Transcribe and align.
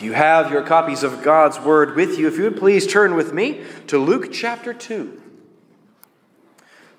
If 0.00 0.04
you 0.04 0.14
have 0.14 0.50
your 0.50 0.62
copies 0.62 1.02
of 1.02 1.22
God's 1.22 1.60
Word 1.60 1.94
with 1.94 2.18
you, 2.18 2.26
if 2.26 2.38
you 2.38 2.44
would 2.44 2.56
please 2.56 2.86
turn 2.86 3.16
with 3.16 3.34
me 3.34 3.60
to 3.88 3.98
Luke 3.98 4.32
chapter 4.32 4.72
2. 4.72 5.20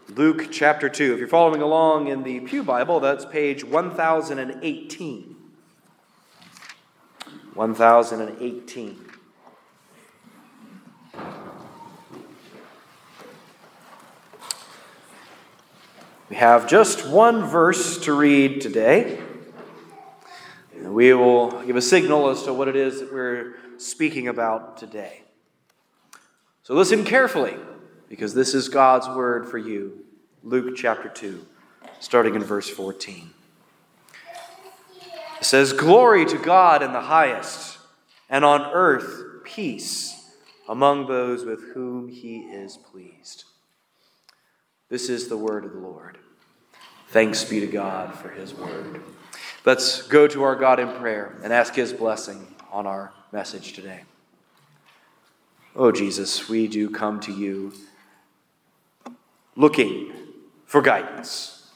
Luke 0.09 0.49
chapter 0.51 0.87
2. 0.87 1.13
If 1.13 1.17
you're 1.17 1.27
following 1.27 1.63
along 1.63 2.09
in 2.09 2.21
the 2.21 2.41
Pew 2.41 2.61
Bible, 2.61 2.99
that's 2.99 3.25
page 3.25 3.63
1018. 3.63 5.35
1018. 7.55 9.05
We 16.29 16.35
have 16.35 16.67
just 16.67 17.09
one 17.09 17.47
verse 17.47 17.97
to 18.01 18.13
read 18.13 18.61
today. 18.61 19.19
We 20.81 21.13
will 21.13 21.63
give 21.63 21.75
a 21.75 21.81
signal 21.81 22.29
as 22.29 22.43
to 22.43 22.53
what 22.53 22.67
it 22.67 22.75
is 22.75 22.99
that 22.99 23.13
we're 23.13 23.55
speaking 23.77 24.27
about 24.27 24.77
today. 24.77 25.21
So 26.63 26.73
listen 26.73 27.03
carefully, 27.03 27.55
because 28.09 28.33
this 28.33 28.53
is 28.53 28.67
God's 28.67 29.07
word 29.07 29.47
for 29.47 29.57
you. 29.57 30.05
Luke 30.43 30.75
chapter 30.75 31.07
2, 31.07 31.45
starting 31.99 32.35
in 32.35 32.43
verse 32.43 32.69
14. 32.69 33.29
It 35.39 35.45
says, 35.45 35.71
Glory 35.71 36.25
to 36.25 36.37
God 36.37 36.81
in 36.81 36.93
the 36.93 37.01
highest, 37.01 37.77
and 38.29 38.43
on 38.43 38.61
earth 38.73 39.43
peace 39.43 40.35
among 40.67 41.07
those 41.07 41.45
with 41.45 41.73
whom 41.73 42.07
he 42.07 42.39
is 42.39 42.77
pleased. 42.77 43.45
This 44.89 45.09
is 45.09 45.27
the 45.27 45.37
word 45.37 45.63
of 45.63 45.73
the 45.73 45.79
Lord. 45.79 46.17
Thanks 47.09 47.43
be 47.43 47.59
to 47.59 47.67
God 47.67 48.15
for 48.15 48.29
his 48.29 48.53
word. 48.53 49.01
Let's 49.63 50.07
go 50.07 50.27
to 50.27 50.41
our 50.43 50.55
God 50.55 50.79
in 50.79 50.89
prayer 50.95 51.37
and 51.43 51.53
ask 51.53 51.75
his 51.75 51.93
blessing 51.93 52.55
on 52.71 52.87
our 52.87 53.13
message 53.31 53.73
today. 53.73 54.01
Oh, 55.75 55.91
Jesus, 55.91 56.49
we 56.49 56.67
do 56.67 56.89
come 56.89 57.19
to 57.21 57.31
you 57.31 57.71
looking 59.55 60.11
for 60.65 60.81
guidance. 60.81 61.69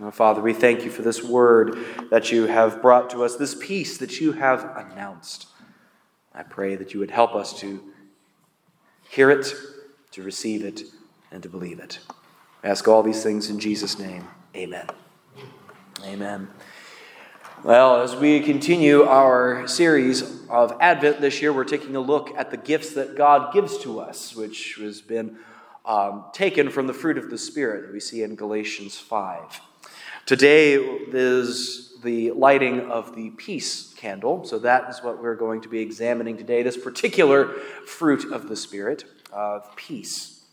Oh, 0.00 0.12
Father, 0.12 0.40
we 0.40 0.54
thank 0.54 0.84
you 0.84 0.90
for 0.90 1.02
this 1.02 1.22
word 1.22 1.76
that 2.10 2.30
you 2.30 2.46
have 2.46 2.80
brought 2.80 3.10
to 3.10 3.24
us, 3.24 3.34
this 3.34 3.56
peace 3.56 3.98
that 3.98 4.20
you 4.20 4.32
have 4.32 4.64
announced. 4.76 5.48
I 6.32 6.44
pray 6.44 6.76
that 6.76 6.94
you 6.94 7.00
would 7.00 7.10
help 7.10 7.34
us 7.34 7.58
to 7.60 7.82
hear 9.08 9.30
it, 9.30 9.52
to 10.12 10.22
receive 10.22 10.64
it, 10.64 10.82
and 11.32 11.42
to 11.42 11.48
believe 11.48 11.80
it. 11.80 11.98
I 12.62 12.68
ask 12.68 12.86
all 12.86 13.02
these 13.02 13.22
things 13.22 13.50
in 13.50 13.58
Jesus' 13.58 13.98
name. 13.98 14.28
Amen. 14.54 14.86
Amen. 16.04 16.48
Well, 17.62 18.00
as 18.00 18.16
we 18.16 18.40
continue 18.40 19.02
our 19.02 19.66
series 19.66 20.46
of 20.48 20.78
Advent 20.80 21.20
this 21.20 21.42
year, 21.42 21.52
we're 21.52 21.64
taking 21.64 21.94
a 21.94 22.00
look 22.00 22.34
at 22.34 22.50
the 22.50 22.56
gifts 22.56 22.94
that 22.94 23.18
God 23.18 23.52
gives 23.52 23.76
to 23.80 24.00
us, 24.00 24.34
which 24.34 24.76
has 24.80 25.02
been 25.02 25.36
um, 25.84 26.24
taken 26.32 26.70
from 26.70 26.86
the 26.86 26.94
fruit 26.94 27.18
of 27.18 27.28
the 27.28 27.36
Spirit 27.36 27.82
that 27.82 27.92
we 27.92 28.00
see 28.00 28.22
in 28.22 28.34
Galatians 28.34 28.96
5. 28.96 29.60
Today 30.24 30.76
is 30.76 31.98
the 32.02 32.30
lighting 32.30 32.90
of 32.90 33.14
the 33.14 33.28
peace 33.32 33.92
candle, 33.92 34.42
so 34.46 34.58
that 34.60 34.88
is 34.88 35.02
what 35.02 35.22
we're 35.22 35.34
going 35.34 35.60
to 35.60 35.68
be 35.68 35.80
examining 35.80 36.38
today 36.38 36.62
this 36.62 36.78
particular 36.78 37.48
fruit 37.84 38.32
of 38.32 38.48
the 38.48 38.56
Spirit 38.56 39.04
of 39.34 39.76
peace. 39.76 40.44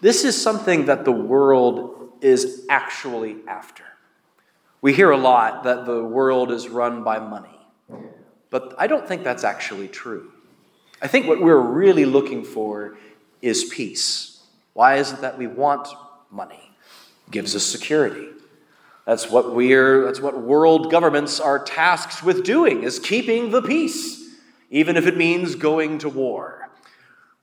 This 0.00 0.24
is 0.24 0.40
something 0.40 0.86
that 0.86 1.04
the 1.04 1.12
world 1.12 2.14
is 2.22 2.64
actually 2.70 3.36
after. 3.46 3.84
We 4.82 4.94
hear 4.94 5.10
a 5.10 5.16
lot 5.16 5.64
that 5.64 5.84
the 5.84 6.02
world 6.02 6.50
is 6.50 6.68
run 6.68 7.02
by 7.02 7.18
money, 7.18 7.58
but 8.48 8.74
I 8.78 8.86
don't 8.86 9.06
think 9.06 9.24
that's 9.24 9.44
actually 9.44 9.88
true. 9.88 10.32
I 11.02 11.06
think 11.06 11.26
what 11.26 11.40
we're 11.40 11.60
really 11.60 12.04
looking 12.04 12.44
for 12.44 12.96
is 13.42 13.64
peace. 13.64 14.40
Why 14.72 14.96
is 14.96 15.12
it 15.12 15.20
that 15.20 15.36
we 15.36 15.46
want 15.46 15.88
money? 16.30 16.72
It 17.26 17.30
gives 17.30 17.54
us 17.54 17.64
security. 17.64 18.28
That's 19.04 19.30
what 19.30 19.54
we're 19.54 20.04
that's 20.04 20.20
what 20.20 20.40
world 20.40 20.90
governments 20.90 21.40
are 21.40 21.58
tasked 21.58 22.22
with 22.22 22.44
doing 22.44 22.82
is 22.82 22.98
keeping 22.98 23.50
the 23.50 23.62
peace, 23.62 24.36
even 24.70 24.96
if 24.96 25.06
it 25.06 25.16
means 25.16 25.54
going 25.56 25.98
to 25.98 26.08
war. 26.08 26.70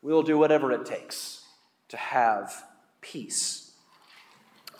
We'll 0.02 0.24
do 0.24 0.38
whatever 0.38 0.72
it 0.72 0.86
takes 0.86 1.44
to 1.90 1.98
have 1.98 2.64
peace. 3.02 3.67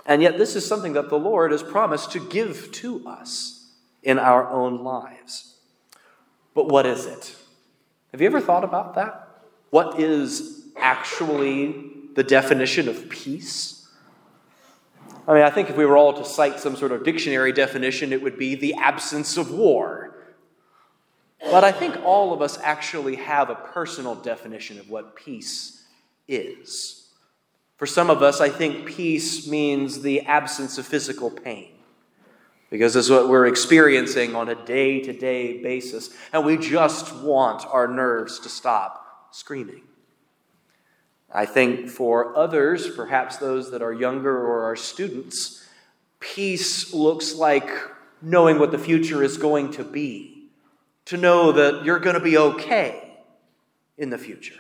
And 0.08 0.22
yet, 0.22 0.38
this 0.38 0.56
is 0.56 0.66
something 0.66 0.94
that 0.94 1.10
the 1.10 1.20
Lord 1.20 1.52
has 1.52 1.62
promised 1.62 2.12
to 2.14 2.20
give 2.20 2.72
to 2.72 3.06
us 3.06 3.72
in 4.02 4.18
our 4.18 4.50
own 4.50 4.84
lives. 4.84 5.56
But 6.56 6.70
what 6.70 6.86
is 6.86 7.06
it? 7.06 7.36
Have 8.12 8.22
you 8.22 8.28
ever 8.28 8.40
thought 8.40 8.64
about 8.64 8.96
that? 8.96 9.28
What 9.70 10.00
is 10.00 10.70
actually 10.78 11.76
the 12.16 12.24
definition 12.24 12.88
of 12.88 13.10
peace? 13.10 13.86
I 15.28 15.34
mean, 15.34 15.44
I 15.44 15.50
think 15.50 15.70
if 15.70 15.76
we 15.76 15.86
were 15.86 15.98
all 15.98 16.14
to 16.14 16.24
cite 16.24 16.62
some 16.62 16.78
sort 16.78 16.94
of 16.94 17.04
dictionary 17.04 17.52
definition, 17.52 18.14
it 18.14 18.22
would 18.22 18.40
be 18.40 18.56
the 18.56 18.76
absence 18.76 19.36
of 19.36 19.52
war. 19.52 20.16
But 21.42 21.66
I 21.66 21.74
think 21.74 21.98
all 22.06 22.34
of 22.34 22.42
us 22.42 22.58
actually 22.64 23.18
have 23.18 23.50
a 23.50 23.56
personal 23.56 24.16
definition 24.16 24.80
of 24.80 24.90
what 24.90 25.18
peace 25.18 25.84
is. 26.30 26.97
For 27.78 27.86
some 27.86 28.10
of 28.10 28.24
us, 28.24 28.42
I 28.42 28.50
think 28.50 28.88
peace 28.88 29.48
means 29.48 30.02
the 30.02 30.22
absence 30.22 30.78
of 30.78 30.86
physical 30.88 31.30
pain. 31.30 31.70
Because 32.70 32.96
it's 32.96 33.10
what 33.10 33.30
we're 33.30 33.48
experiencing 33.48 34.36
on 34.36 34.50
a 34.50 34.56
day 34.66 35.00
to 35.02 35.14
day 35.14 35.62
basis. 35.62 36.10
And 36.34 36.44
we 36.44 36.58
just 36.58 37.16
want 37.16 37.66
our 37.68 37.88
nerves 37.88 38.40
to 38.40 38.50
stop 38.50 39.30
screaming. 39.32 39.84
I 41.32 41.46
think 41.46 41.90
for 41.90 42.36
others, 42.36 42.90
perhaps 42.90 43.38
those 43.38 43.72
that 43.72 43.82
are 43.82 43.94
younger 43.94 44.36
or 44.36 44.64
are 44.64 44.76
students, 44.76 45.66
peace 46.20 46.94
looks 46.94 47.36
like 47.36 47.70
knowing 48.22 48.60
what 48.60 48.72
the 48.72 48.80
future 48.80 49.24
is 49.24 49.38
going 49.38 49.72
to 49.74 49.84
be, 49.84 50.50
to 51.06 51.16
know 51.16 51.52
that 51.52 51.86
you're 51.86 52.00
going 52.00 52.16
to 52.16 52.22
be 52.22 52.38
okay 52.38 53.18
in 53.98 54.10
the 54.10 54.18
future. 54.18 54.56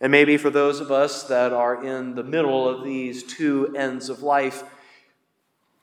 And 0.00 0.12
maybe 0.12 0.36
for 0.36 0.50
those 0.50 0.80
of 0.80 0.92
us 0.92 1.24
that 1.24 1.52
are 1.52 1.84
in 1.84 2.14
the 2.14 2.22
middle 2.22 2.68
of 2.68 2.84
these 2.84 3.24
two 3.24 3.74
ends 3.76 4.08
of 4.08 4.22
life, 4.22 4.62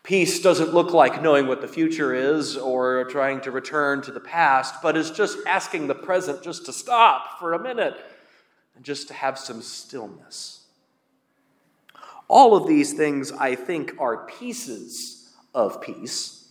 peace 0.03 0.39
doesn't 0.39 0.73
look 0.73 0.93
like 0.93 1.21
knowing 1.21 1.47
what 1.47 1.61
the 1.61 1.67
future 1.67 2.13
is 2.13 2.55
or 2.55 3.05
trying 3.05 3.41
to 3.41 3.51
return 3.51 4.01
to 4.03 4.11
the 4.11 4.19
past, 4.19 4.75
but 4.81 4.95
is 4.95 5.11
just 5.11 5.37
asking 5.45 5.87
the 5.87 5.95
present 5.95 6.41
just 6.43 6.65
to 6.65 6.71
stop 6.71 7.39
for 7.39 7.53
a 7.53 7.59
minute 7.59 7.97
and 8.75 8.85
just 8.85 9.09
to 9.09 9.13
have 9.13 9.37
some 9.37 9.61
stillness. 9.61 10.61
All 12.27 12.55
of 12.55 12.67
these 12.67 12.93
things, 12.93 13.31
I 13.33 13.55
think, 13.55 13.95
are 13.99 14.25
pieces 14.25 15.33
of 15.53 15.81
peace, 15.81 16.49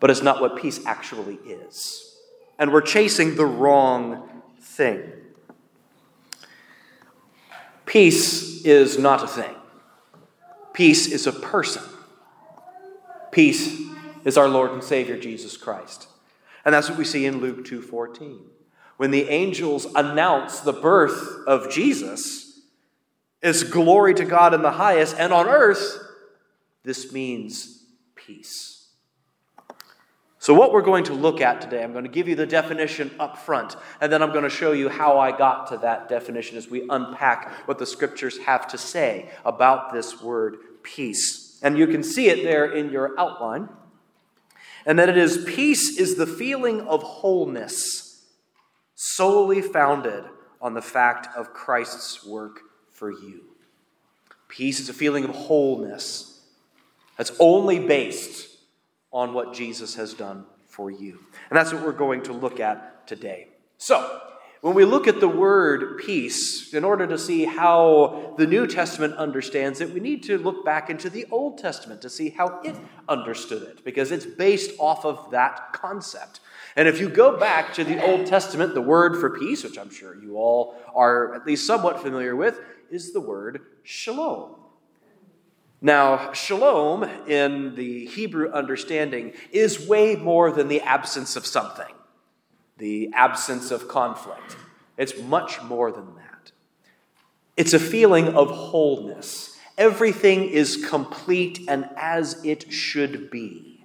but 0.00 0.10
it's 0.10 0.22
not 0.22 0.40
what 0.40 0.56
peace 0.56 0.84
actually 0.86 1.38
is. 1.46 2.16
And 2.58 2.72
we're 2.72 2.80
chasing 2.80 3.36
the 3.36 3.46
wrong 3.46 4.42
thing. 4.60 5.12
Peace 7.88 8.66
is 8.66 8.98
not 8.98 9.24
a 9.24 9.26
thing. 9.26 9.54
Peace 10.74 11.06
is 11.06 11.26
a 11.26 11.32
person. 11.32 11.82
Peace 13.32 13.80
is 14.26 14.36
our 14.36 14.46
Lord 14.46 14.72
and 14.72 14.84
Savior 14.84 15.18
Jesus 15.18 15.56
Christ. 15.56 16.06
And 16.66 16.74
that's 16.74 16.90
what 16.90 16.98
we 16.98 17.06
see 17.06 17.24
in 17.24 17.40
Luke 17.40 17.64
2:14. 17.64 18.50
When 18.98 19.10
the 19.10 19.30
angels 19.30 19.86
announce 19.94 20.60
the 20.60 20.74
birth 20.74 21.46
of 21.46 21.70
Jesus, 21.70 22.60
it's 23.40 23.62
glory 23.62 24.12
to 24.14 24.24
God 24.26 24.52
in 24.52 24.60
the 24.60 24.72
highest 24.72 25.16
and 25.18 25.32
on 25.32 25.48
earth 25.48 25.98
this 26.84 27.10
means 27.10 27.86
peace. 28.14 28.77
So, 30.48 30.54
what 30.54 30.72
we're 30.72 30.80
going 30.80 31.04
to 31.04 31.12
look 31.12 31.42
at 31.42 31.60
today, 31.60 31.84
I'm 31.84 31.92
going 31.92 32.06
to 32.06 32.10
give 32.10 32.26
you 32.26 32.34
the 32.34 32.46
definition 32.46 33.10
up 33.20 33.36
front, 33.36 33.76
and 34.00 34.10
then 34.10 34.22
I'm 34.22 34.30
going 34.30 34.44
to 34.44 34.48
show 34.48 34.72
you 34.72 34.88
how 34.88 35.18
I 35.18 35.30
got 35.30 35.66
to 35.66 35.76
that 35.82 36.08
definition 36.08 36.56
as 36.56 36.70
we 36.70 36.88
unpack 36.88 37.52
what 37.68 37.78
the 37.78 37.84
scriptures 37.84 38.38
have 38.38 38.66
to 38.68 38.78
say 38.78 39.28
about 39.44 39.92
this 39.92 40.22
word 40.22 40.56
peace. 40.82 41.60
And 41.62 41.76
you 41.76 41.86
can 41.86 42.02
see 42.02 42.30
it 42.30 42.44
there 42.44 42.64
in 42.64 42.90
your 42.90 43.12
outline. 43.20 43.68
And 44.86 44.98
that 44.98 45.10
it 45.10 45.18
is 45.18 45.44
peace 45.44 45.98
is 45.98 46.16
the 46.16 46.26
feeling 46.26 46.80
of 46.80 47.02
wholeness 47.02 48.24
solely 48.94 49.60
founded 49.60 50.24
on 50.62 50.72
the 50.72 50.80
fact 50.80 51.28
of 51.36 51.52
Christ's 51.52 52.24
work 52.24 52.60
for 52.90 53.10
you. 53.10 53.42
Peace 54.48 54.80
is 54.80 54.88
a 54.88 54.94
feeling 54.94 55.24
of 55.24 55.30
wholeness 55.34 56.40
that's 57.18 57.32
only 57.38 57.80
based 57.80 58.48
on 59.12 59.32
what 59.34 59.54
Jesus 59.54 59.94
has 59.94 60.14
done 60.14 60.44
for 60.66 60.90
you. 60.90 61.18
And 61.50 61.56
that's 61.56 61.72
what 61.72 61.82
we're 61.82 61.92
going 61.92 62.22
to 62.24 62.32
look 62.32 62.60
at 62.60 63.06
today. 63.06 63.48
So, 63.78 64.20
When 64.60 64.74
we 64.74 64.84
look 64.84 65.06
at 65.06 65.20
the 65.20 65.28
word 65.28 65.98
peace, 65.98 66.74
in 66.74 66.82
order 66.82 67.06
to 67.06 67.16
see 67.16 67.44
how 67.44 68.34
the 68.38 68.46
New 68.46 68.66
Testament 68.66 69.14
understands 69.14 69.80
it, 69.80 69.94
we 69.94 70.00
need 70.00 70.24
to 70.24 70.36
look 70.36 70.64
back 70.64 70.90
into 70.90 71.08
the 71.08 71.26
Old 71.30 71.58
Testament 71.58 72.02
to 72.02 72.10
see 72.10 72.30
how 72.30 72.60
it 72.64 72.74
understood 73.08 73.62
it, 73.62 73.84
because 73.84 74.10
it's 74.10 74.26
based 74.26 74.72
off 74.80 75.04
of 75.04 75.30
that 75.30 75.72
concept. 75.72 76.40
And 76.74 76.88
if 76.88 77.00
you 77.00 77.08
go 77.08 77.38
back 77.38 77.72
to 77.74 77.84
the 77.84 78.04
Old 78.04 78.26
Testament, 78.26 78.74
the 78.74 78.82
word 78.82 79.20
for 79.20 79.38
peace, 79.38 79.62
which 79.62 79.78
I'm 79.78 79.90
sure 79.90 80.20
you 80.20 80.36
all 80.36 80.74
are 80.92 81.34
at 81.36 81.46
least 81.46 81.64
somewhat 81.64 82.02
familiar 82.02 82.34
with, 82.34 82.58
is 82.90 83.12
the 83.12 83.20
word 83.20 83.60
shalom. 83.84 84.56
Now, 85.80 86.32
shalom 86.32 87.04
in 87.28 87.76
the 87.76 88.06
Hebrew 88.06 88.50
understanding 88.50 89.32
is 89.52 89.86
way 89.86 90.16
more 90.16 90.50
than 90.50 90.68
the 90.68 90.80
absence 90.80 91.36
of 91.36 91.46
something 91.46 91.94
the 92.78 93.10
absence 93.12 93.72
of 93.72 93.88
conflict. 93.88 94.56
It's 94.96 95.18
much 95.20 95.60
more 95.62 95.90
than 95.90 96.14
that. 96.14 96.52
It's 97.56 97.72
a 97.72 97.78
feeling 97.80 98.28
of 98.28 98.50
wholeness. 98.50 99.58
Everything 99.76 100.44
is 100.44 100.84
complete 100.88 101.60
and 101.66 101.88
as 101.96 102.40
it 102.44 102.72
should 102.72 103.30
be. 103.30 103.84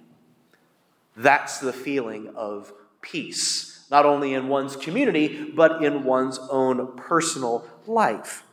That's 1.16 1.58
the 1.58 1.72
feeling 1.72 2.32
of 2.36 2.72
peace, 3.00 3.84
not 3.90 4.06
only 4.06 4.34
in 4.34 4.46
one's 4.46 4.76
community, 4.76 5.50
but 5.50 5.84
in 5.84 6.04
one's 6.04 6.38
own 6.50 6.96
personal 6.96 7.66
life. 7.86 8.44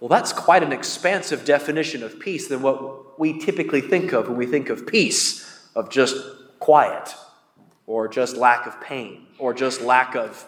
Well, 0.00 0.08
that's 0.08 0.32
quite 0.32 0.62
an 0.62 0.72
expansive 0.72 1.44
definition 1.44 2.02
of 2.02 2.20
peace 2.20 2.48
than 2.48 2.60
what 2.62 3.18
we 3.18 3.38
typically 3.38 3.80
think 3.80 4.12
of 4.12 4.28
when 4.28 4.36
we 4.36 4.46
think 4.46 4.68
of 4.68 4.86
peace, 4.86 5.68
of 5.74 5.90
just 5.90 6.16
quiet 6.58 7.14
or 7.86 8.08
just 8.08 8.36
lack 8.36 8.66
of 8.66 8.80
pain, 8.80 9.26
or 9.38 9.54
just 9.54 9.80
lack 9.80 10.16
of 10.16 10.44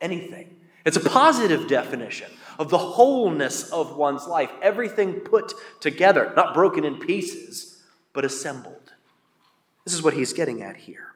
anything. 0.00 0.56
It's 0.84 0.96
a 0.96 1.00
positive 1.00 1.66
definition 1.66 2.30
of 2.58 2.70
the 2.70 2.78
wholeness 2.78 3.70
of 3.70 3.96
one's 3.96 4.26
life, 4.26 4.50
everything 4.62 5.14
put 5.14 5.52
together, 5.80 6.32
not 6.36 6.54
broken 6.54 6.84
in 6.84 6.98
pieces, 6.98 7.82
but 8.12 8.24
assembled. 8.24 8.92
This 9.84 9.94
is 9.94 10.02
what 10.02 10.14
he's 10.14 10.32
getting 10.32 10.62
at 10.62 10.76
here. 10.76 11.08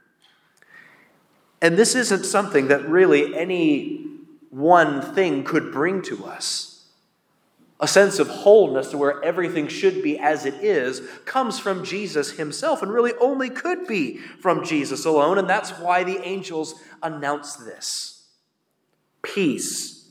And 1.63 1.77
this 1.77 1.95
isn't 1.95 2.25
something 2.25 2.69
that 2.69 2.89
really 2.89 3.37
any 3.37 4.07
one 4.51 5.15
thing 5.15 5.45
could 5.45 5.73
bring 5.73 6.03
to 6.03 6.25
us 6.25 6.70
a 7.81 7.89
sense 7.89 8.19
of 8.19 8.29
wholeness 8.29 8.91
to 8.91 8.99
where 8.99 9.23
everything 9.25 9.67
should 9.67 10.03
be 10.03 10.19
as 10.19 10.45
it 10.45 10.55
is, 10.63 11.01
comes 11.25 11.59
from 11.59 11.83
Jesus 11.83 12.33
himself 12.33 12.83
and 12.83 12.93
really 12.93 13.15
only 13.21 13.49
could 13.49 13.87
be 13.87 14.19
from 14.19 14.65
Jesus 14.65 15.07
alone. 15.07 15.39
And 15.39 15.49
that's 15.49 15.71
why 15.71 16.05
the 16.05 16.23
angels 16.23 16.75
announce 17.03 17.57
this 17.57 18.29
peace 19.23 20.11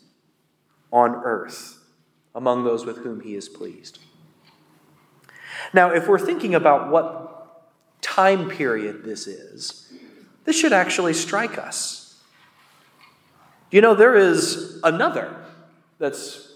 on 0.92 1.16
earth 1.24 1.80
among 2.34 2.64
those 2.64 2.86
with 2.86 2.98
whom 2.98 3.22
he 3.22 3.36
is 3.36 3.48
pleased. 3.48 4.00
Now, 5.74 5.92
if 5.92 6.08
we're 6.08 6.20
thinking 6.20 6.56
about 6.56 6.90
what 6.90 7.62
time 8.02 8.50
period 8.50 9.04
this 9.04 9.28
is, 9.28 9.92
this 10.46 10.58
should 10.58 10.74
actually 10.74 11.14
strike 11.14 11.60
us. 11.60 12.20
You 13.70 13.82
know, 13.82 13.94
there 13.94 14.16
is 14.16 14.80
another 14.84 15.36
that's 16.00 16.49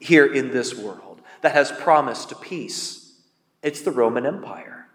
here 0.00 0.26
in 0.26 0.50
this 0.50 0.74
world 0.74 1.20
that 1.42 1.52
has 1.52 1.70
promised 1.70 2.40
peace. 2.40 3.14
It's 3.62 3.82
the 3.82 3.92
Roman 3.92 4.26
Empire. 4.26 4.86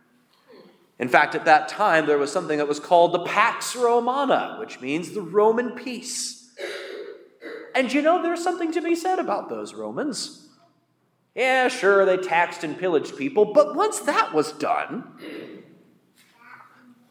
In 0.98 1.10
fact, 1.10 1.36
at 1.36 1.46
that 1.46 1.68
time, 1.68 2.06
there 2.06 2.18
was 2.18 2.31
something 2.31 2.57
that 2.57 2.68
was 2.68 2.80
called 2.80 3.13
the 3.13 3.25
Pax 3.25 3.75
Romana, 3.75 4.57
which 4.60 4.80
means 4.80 5.12
the 5.12 5.22
Roman 5.22 5.72
peace. 5.72 6.54
And 7.75 7.92
you 7.92 8.02
know, 8.02 8.24
there's 8.24 8.44
something 8.44 8.72
to 8.72 8.81
be 8.81 8.96
said 8.96 9.19
about 9.19 9.50
those 9.50 9.74
Romans. 9.74 10.48
Yeah, 11.36 11.68
sure, 11.68 12.06
they 12.06 12.16
taxed 12.16 12.63
and 12.63 12.78
pillaged 12.78 13.18
people, 13.18 13.54
but 13.54 13.75
once 13.75 14.00
that 14.02 14.34
was 14.34 14.54
done, 14.54 15.04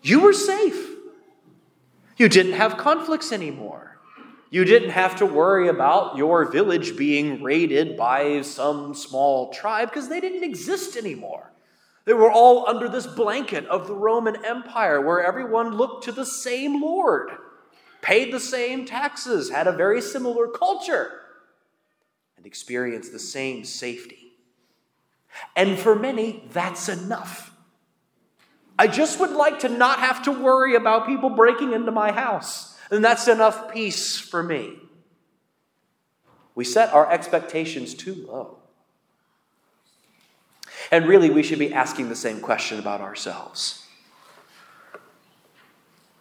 you 0.02 0.20
were 0.20 0.32
safe. 0.32 0.92
You 2.16 2.30
didn't 2.30 2.52
have 2.52 2.78
conflicts 2.78 3.32
anymore. 3.32 3.93
You 4.54 4.64
didn't 4.64 4.90
have 4.90 5.16
to 5.16 5.26
worry 5.26 5.66
about 5.66 6.16
your 6.16 6.48
village 6.48 6.96
being 6.96 7.42
raided 7.42 7.96
by 7.96 8.42
some 8.42 8.94
small 8.94 9.52
tribe 9.52 9.90
because 9.90 10.08
they 10.08 10.20
didn't 10.20 10.44
exist 10.44 10.96
anymore. 10.96 11.50
They 12.04 12.12
were 12.12 12.30
all 12.30 12.68
under 12.68 12.88
this 12.88 13.08
blanket 13.08 13.66
of 13.66 13.88
the 13.88 13.96
Roman 13.96 14.44
Empire 14.44 15.00
where 15.00 15.24
everyone 15.24 15.76
looked 15.76 16.04
to 16.04 16.12
the 16.12 16.24
same 16.24 16.80
Lord, 16.80 17.30
paid 18.00 18.32
the 18.32 18.38
same 18.38 18.84
taxes, 18.84 19.50
had 19.50 19.66
a 19.66 19.72
very 19.72 20.00
similar 20.00 20.46
culture, 20.46 21.10
and 22.36 22.46
experienced 22.46 23.10
the 23.10 23.18
same 23.18 23.64
safety. 23.64 24.34
And 25.56 25.76
for 25.76 25.96
many, 25.96 26.44
that's 26.52 26.88
enough. 26.88 27.52
I 28.78 28.86
just 28.86 29.18
would 29.18 29.32
like 29.32 29.58
to 29.60 29.68
not 29.68 29.98
have 29.98 30.22
to 30.26 30.30
worry 30.30 30.76
about 30.76 31.08
people 31.08 31.30
breaking 31.30 31.72
into 31.72 31.90
my 31.90 32.12
house 32.12 32.73
then 32.90 33.02
that's 33.02 33.28
enough 33.28 33.72
peace 33.72 34.18
for 34.18 34.42
me. 34.42 34.78
We 36.54 36.64
set 36.64 36.92
our 36.92 37.10
expectations 37.10 37.94
too 37.94 38.26
low. 38.28 38.58
And 40.90 41.06
really, 41.06 41.30
we 41.30 41.42
should 41.42 41.58
be 41.58 41.72
asking 41.72 42.08
the 42.08 42.16
same 42.16 42.40
question 42.40 42.78
about 42.78 43.00
ourselves. 43.00 43.84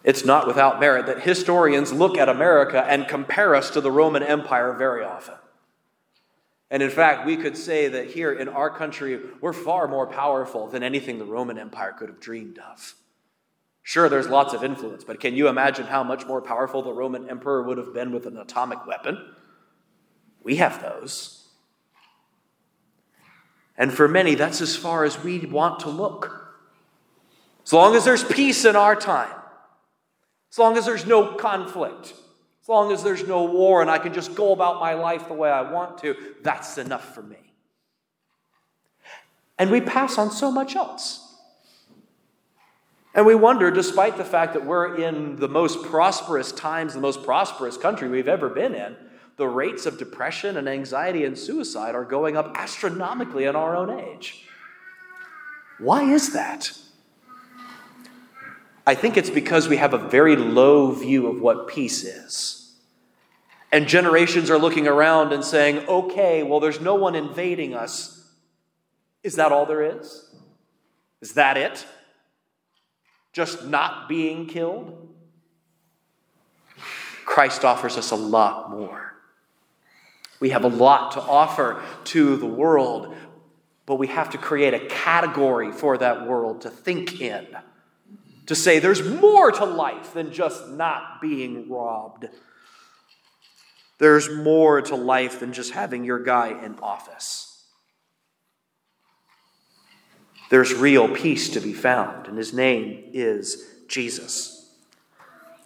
It's 0.03 0.25
not 0.25 0.47
without 0.47 0.79
merit 0.79 1.05
that 1.05 1.21
historians 1.21 1.93
look 1.93 2.17
at 2.17 2.27
America 2.27 2.83
and 2.87 3.07
compare 3.07 3.55
us 3.55 3.69
to 3.71 3.81
the 3.81 3.91
Roman 3.91 4.23
Empire 4.23 4.73
very 4.73 5.03
often. 5.03 5.35
And 6.69 6.81
in 6.81 6.89
fact, 6.89 7.25
we 7.25 7.37
could 7.37 7.55
say 7.55 7.87
that 7.87 8.07
here 8.11 8.33
in 8.33 8.49
our 8.49 8.69
country, 8.69 9.19
we're 9.39 9.53
far 9.53 9.87
more 9.87 10.07
powerful 10.07 10.67
than 10.67 10.83
anything 10.83 11.19
the 11.19 11.25
Roman 11.25 11.57
Empire 11.57 11.93
could 11.93 12.09
have 12.09 12.19
dreamed 12.19 12.57
of. 12.57 12.95
Sure, 13.83 14.07
there's 14.07 14.29
lots 14.29 14.53
of 14.53 14.63
influence, 14.63 15.03
but 15.03 15.19
can 15.19 15.35
you 15.35 15.49
imagine 15.49 15.85
how 15.85 16.03
much 16.03 16.25
more 16.25 16.41
powerful 16.41 16.81
the 16.81 16.93
Roman 16.93 17.29
emperor 17.29 17.61
would 17.61 17.77
have 17.77 17.93
been 17.93 18.13
with 18.13 18.25
an 18.25 18.37
atomic 18.37 18.87
weapon? 18.87 19.33
We 20.41 20.55
have 20.55 20.81
those. 20.81 21.47
And 23.77 23.93
for 23.93 24.07
many, 24.07 24.35
that's 24.35 24.61
as 24.61 24.75
far 24.75 25.03
as 25.03 25.21
we 25.21 25.39
want 25.39 25.81
to 25.81 25.89
look. 25.89 26.55
As 27.65 27.73
long 27.73 27.95
as 27.95 28.05
there's 28.05 28.23
peace 28.23 28.63
in 28.65 28.75
our 28.75 28.95
time, 28.95 29.35
as 30.51 30.57
long 30.57 30.77
as 30.77 30.85
there's 30.85 31.05
no 31.05 31.33
conflict, 31.33 32.13
as 32.61 32.69
long 32.69 32.91
as 32.91 33.03
there's 33.03 33.27
no 33.27 33.43
war 33.43 33.81
and 33.81 33.89
I 33.89 33.97
can 33.97 34.13
just 34.13 34.35
go 34.35 34.53
about 34.53 34.79
my 34.79 34.93
life 34.93 35.27
the 35.27 35.33
way 35.33 35.49
I 35.49 35.69
want 35.69 35.97
to, 35.99 36.15
that's 36.41 36.77
enough 36.77 37.13
for 37.13 37.21
me. 37.21 37.37
And 39.57 39.71
we 39.71 39.81
pass 39.81 40.17
on 40.17 40.31
so 40.31 40.51
much 40.51 40.75
else. 40.75 41.22
And 43.13 43.25
we 43.25 43.35
wonder, 43.35 43.69
despite 43.69 44.17
the 44.17 44.25
fact 44.25 44.53
that 44.53 44.65
we're 44.65 44.95
in 44.95 45.35
the 45.35 45.47
most 45.47 45.83
prosperous 45.83 46.51
times, 46.51 46.93
the 46.93 46.99
most 46.99 47.23
prosperous 47.23 47.77
country 47.77 48.09
we've 48.09 48.27
ever 48.27 48.49
been 48.49 48.73
in, 48.73 48.95
the 49.37 49.47
rates 49.47 49.85
of 49.85 49.97
depression 49.97 50.57
and 50.57 50.67
anxiety 50.67 51.23
and 51.23 51.37
suicide 51.37 51.95
are 51.95 52.05
going 52.05 52.37
up 52.37 52.55
astronomically 52.55 53.45
in 53.45 53.55
our 53.55 53.75
own 53.75 53.99
age. 53.99 54.45
Why 55.79 56.03
is 56.03 56.33
that? 56.33 56.71
I 58.85 58.95
think 58.95 59.15
it's 59.15 59.29
because 59.29 59.67
we 59.67 59.77
have 59.77 59.93
a 59.93 59.97
very 59.97 60.35
low 60.35 60.91
view 60.91 61.27
of 61.27 61.39
what 61.39 61.67
peace 61.67 62.03
is. 62.03 62.73
And 63.71 63.87
generations 63.87 64.49
are 64.51 64.57
looking 64.59 64.87
around 64.87 65.33
and 65.33 65.43
saying, 65.43 65.87
okay, 65.87 66.43
well, 66.43 66.59
there's 66.59 66.81
no 66.81 66.95
one 66.95 67.15
invading 67.15 67.73
us. 67.73 68.29
Is 69.23 69.35
that 69.35 69.51
all 69.51 69.65
there 69.65 69.97
is? 69.97 70.29
Is 71.21 71.33
that 71.33 71.57
it? 71.57 71.85
Just 73.33 73.65
not 73.65 74.07
being 74.07 74.45
killed? 74.45 75.09
Christ 77.25 77.65
offers 77.65 77.97
us 77.97 78.11
a 78.11 78.15
lot 78.15 78.69
more. 78.69 79.13
We 80.39 80.49
have 80.49 80.63
a 80.63 80.69
lot 80.69 81.13
to 81.13 81.21
offer 81.21 81.83
to 82.05 82.37
the 82.37 82.45
world, 82.45 83.15
but 83.85 83.95
we 83.95 84.07
have 84.07 84.29
to 84.31 84.37
create 84.37 84.73
a 84.73 84.85
category 84.87 85.71
for 85.71 85.97
that 85.97 86.27
world 86.27 86.61
to 86.61 86.69
think 86.69 87.21
in, 87.21 87.47
to 88.45 88.55
say 88.55 88.79
there's 88.79 89.01
more 89.01 89.51
to 89.51 89.65
life 89.65 90.13
than 90.13 90.31
just 90.31 90.69
not 90.69 91.21
being 91.21 91.69
robbed. 91.69 92.27
There's 93.99 94.29
more 94.29 94.81
to 94.81 94.95
life 94.95 95.39
than 95.39 95.53
just 95.53 95.71
having 95.71 96.03
your 96.03 96.19
guy 96.19 96.49
in 96.63 96.77
office. 96.79 97.52
There's 100.53 100.75
real 100.75 101.09
peace 101.09 101.49
to 101.49 101.59
be 101.59 101.73
found, 101.73 102.27
and 102.27 102.37
his 102.37 102.53
name 102.53 103.05
is 103.11 103.71
Jesus. 103.87 104.69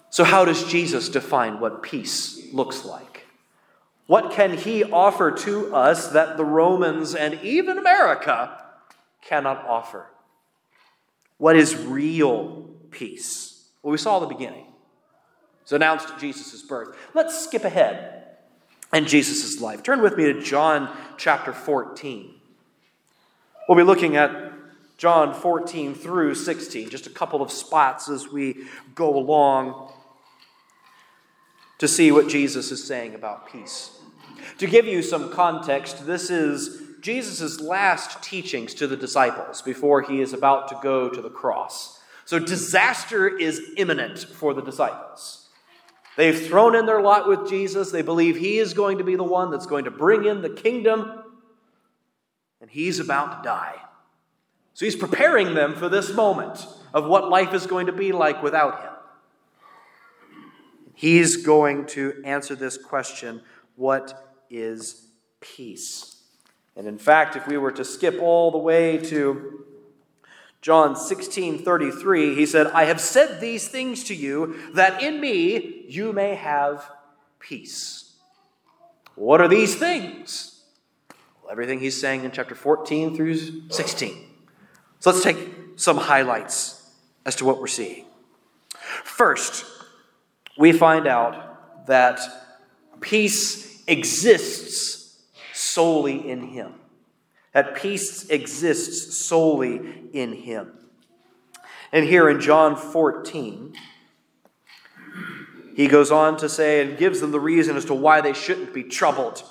So, 0.10 0.24
how 0.24 0.46
does 0.46 0.64
Jesus 0.64 1.10
define 1.10 1.60
what 1.60 1.84
peace 1.84 2.54
looks 2.54 2.86
like? 2.86 3.26
What 4.06 4.32
can 4.32 4.56
he 4.56 4.86
offer 4.86 5.32
to 5.40 5.76
us 5.76 6.08
that 6.14 6.38
the 6.38 6.46
Romans 6.46 7.16
and 7.16 7.34
even 7.44 7.78
America 7.78 8.64
cannot 9.22 9.66
offer? 9.66 10.06
What 11.38 11.58
is 11.58 11.76
real 11.76 12.70
peace? 12.90 13.68
Well, 13.84 13.92
we 13.92 13.98
saw 13.98 14.20
the 14.20 14.26
beginning. 14.28 14.68
He's 15.64 15.74
announced 15.74 16.18
Jesus' 16.18 16.62
birth. 16.62 16.96
Let's 17.14 17.38
skip 17.38 17.66
ahead 17.66 18.38
in 18.94 19.06
Jesus' 19.06 19.60
life. 19.60 19.84
Turn 19.84 20.02
with 20.02 20.16
me 20.16 20.32
to 20.32 20.42
John 20.42 20.96
chapter 21.18 21.52
14. 21.52 22.36
We'll 23.68 23.78
be 23.78 23.84
looking 23.84 24.16
at 24.16 24.47
John 24.98 25.34
14 25.34 25.94
through 25.94 26.36
16, 26.36 26.90
just 26.90 27.06
a 27.06 27.12
couple 27.12 27.42
of 27.42 27.52
spots 27.52 28.10
as 28.10 28.30
we 28.30 28.66
go 28.96 29.16
along 29.16 29.92
to 31.78 31.88
see 31.88 32.12
what 32.12 32.28
Jesus 32.28 32.72
is 32.72 32.84
saying 32.84 33.14
about 33.14 33.52
peace. 33.52 33.92
To 34.58 34.66
give 34.66 34.86
you 34.86 35.04
some 35.04 35.32
context, 35.32 36.08
this 36.08 36.32
is 36.32 36.82
Jesus' 37.02 37.62
last 37.62 38.24
teachings 38.24 38.74
to 38.74 38.88
the 38.88 38.98
disciples 38.98 39.62
before 39.62 40.02
he 40.02 40.20
is 40.20 40.34
about 40.34 40.68
to 40.70 40.80
go 40.82 41.10
to 41.10 41.22
the 41.22 41.30
cross. 41.30 42.02
So 42.26 42.40
disaster 42.40 43.28
is 43.28 43.62
imminent 43.78 44.20
for 44.20 44.56
the 44.56 44.64
disciples. 44.64 45.50
They've 46.18 46.48
thrown 46.48 46.76
in 46.76 46.88
their 46.88 47.02
lot 47.02 47.28
with 47.28 47.48
Jesus. 47.48 47.92
They 47.92 48.02
believe 48.02 48.36
he 48.36 48.58
is 48.58 48.74
going 48.74 48.98
to 48.98 49.04
be 49.04 49.16
the 49.16 49.24
one 49.24 49.52
that's 49.52 49.68
going 49.68 49.86
to 49.86 49.92
bring 49.92 50.26
in 50.26 50.42
the 50.42 50.50
kingdom, 50.50 51.24
and 52.60 52.72
he's 52.72 53.00
about 53.00 53.44
to 53.44 53.48
die. 53.48 53.76
So 54.78 54.86
he's 54.86 54.96
preparing 54.96 55.56
them 55.56 55.74
for 55.74 55.90
this 55.90 56.14
moment 56.14 56.64
of 56.94 57.08
what 57.08 57.30
life 57.30 57.56
is 57.56 57.66
going 57.66 57.88
to 57.88 57.92
be 57.92 58.12
like 58.12 58.44
without 58.44 58.80
him. 58.84 58.92
He's 60.94 61.38
going 61.38 61.88
to 61.88 62.22
answer 62.24 62.54
this 62.54 62.78
question 62.78 63.42
what 63.76 64.36
is 64.52 65.08
peace? 65.40 66.22
And 66.76 66.86
in 66.86 67.00
fact, 67.00 67.36
if 67.36 67.48
we 67.48 67.58
were 67.58 67.72
to 67.72 67.84
skip 67.84 68.22
all 68.22 68.52
the 68.52 68.60
way 68.60 69.00
to 69.00 69.66
John 70.62 70.96
16 70.96 71.64
33, 71.64 72.36
he 72.36 72.46
said, 72.46 72.68
I 72.68 72.84
have 72.84 73.02
said 73.02 73.42
these 73.42 73.68
things 73.68 74.04
to 74.04 74.14
you 74.14 74.72
that 74.76 75.02
in 75.02 75.20
me 75.20 75.86
you 75.88 76.14
may 76.14 76.36
have 76.36 76.88
peace. 77.40 78.14
What 79.16 79.42
are 79.42 79.48
these 79.48 79.74
things? 79.74 80.62
Well, 81.42 81.52
everything 81.52 81.80
he's 81.80 82.00
saying 82.00 82.26
in 82.26 82.30
chapter 82.30 82.54
14 82.54 83.16
through 83.16 83.70
16. 83.72 84.27
So 85.00 85.12
let's 85.12 85.24
take 85.24 85.38
some 85.76 85.98
highlights 85.98 86.92
as 87.26 87.36
to 87.36 87.46
what 87.46 87.60
we're 87.60 87.68
seeing. 87.68 88.06
First, 89.04 89.66
we 90.58 90.72
find 90.72 91.08
out 91.08 91.86
that 91.88 92.20
peace 93.00 93.84
exists 93.88 95.24
solely 95.54 96.30
in 96.30 96.48
Him. 96.48 96.74
That 97.54 97.76
peace 97.76 98.30
exists 98.30 99.18
solely 99.18 100.10
in 100.14 100.34
Him. 100.34 100.74
And 101.92 102.06
here 102.06 102.30
in 102.30 102.42
John 102.42 102.76
14, 102.76 103.76
he 105.76 105.88
goes 105.88 106.12
on 106.12 106.38
to 106.38 106.50
say 106.50 106.82
and 106.82 106.98
gives 106.98 107.22
them 107.22 107.32
the 107.32 107.40
reason 107.40 107.78
as 107.78 107.86
to 107.86 107.94
why 107.94 108.20
they 108.22 108.34
shouldn't 108.34 108.74
be 108.74 108.84
troubled. 108.84 109.44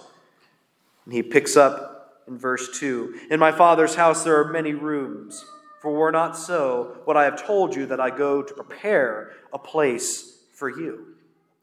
And 1.05 1.15
he 1.15 1.23
picks 1.23 1.57
up 1.57 1.96
in 2.27 2.39
verse 2.39 2.79
2 2.79 3.21
In 3.31 3.41
my 3.41 3.53
Father's 3.53 3.95
house 3.95 4.25
there 4.25 4.41
are 4.41 4.53
many 4.53 4.73
rooms, 4.73 5.45
for 5.81 5.93
were 5.93 6.13
not 6.13 6.37
so, 6.37 6.99
what 7.05 7.17
I 7.17 7.25
have 7.25 7.45
told 7.45 7.75
you 7.75 7.87
that 7.87 8.01
I 8.01 8.11
go 8.11 8.43
to 8.43 8.55
prepare 8.55 9.33
a 9.53 9.59
place 9.59 10.39
for 10.53 10.69
you. 10.69 11.15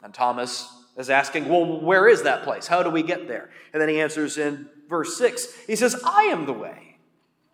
And 0.03 0.13
Thomas 0.13 0.72
is 0.98 1.10
asking, 1.10 1.50
Well, 1.50 1.82
where 1.82 2.08
is 2.08 2.24
that 2.24 2.43
place? 2.43 2.67
How 2.67 2.84
do 2.84 2.89
we 2.89 3.03
get 3.03 3.27
there? 3.27 3.50
And 3.72 3.82
then 3.82 3.89
he 3.89 4.00
answers 4.00 4.38
in 4.38 4.70
verse 4.89 5.17
6 5.17 5.48
He 5.67 5.75
says, 5.75 6.01
I 6.05 6.24
am 6.24 6.46
the 6.46 6.53
way 6.53 6.98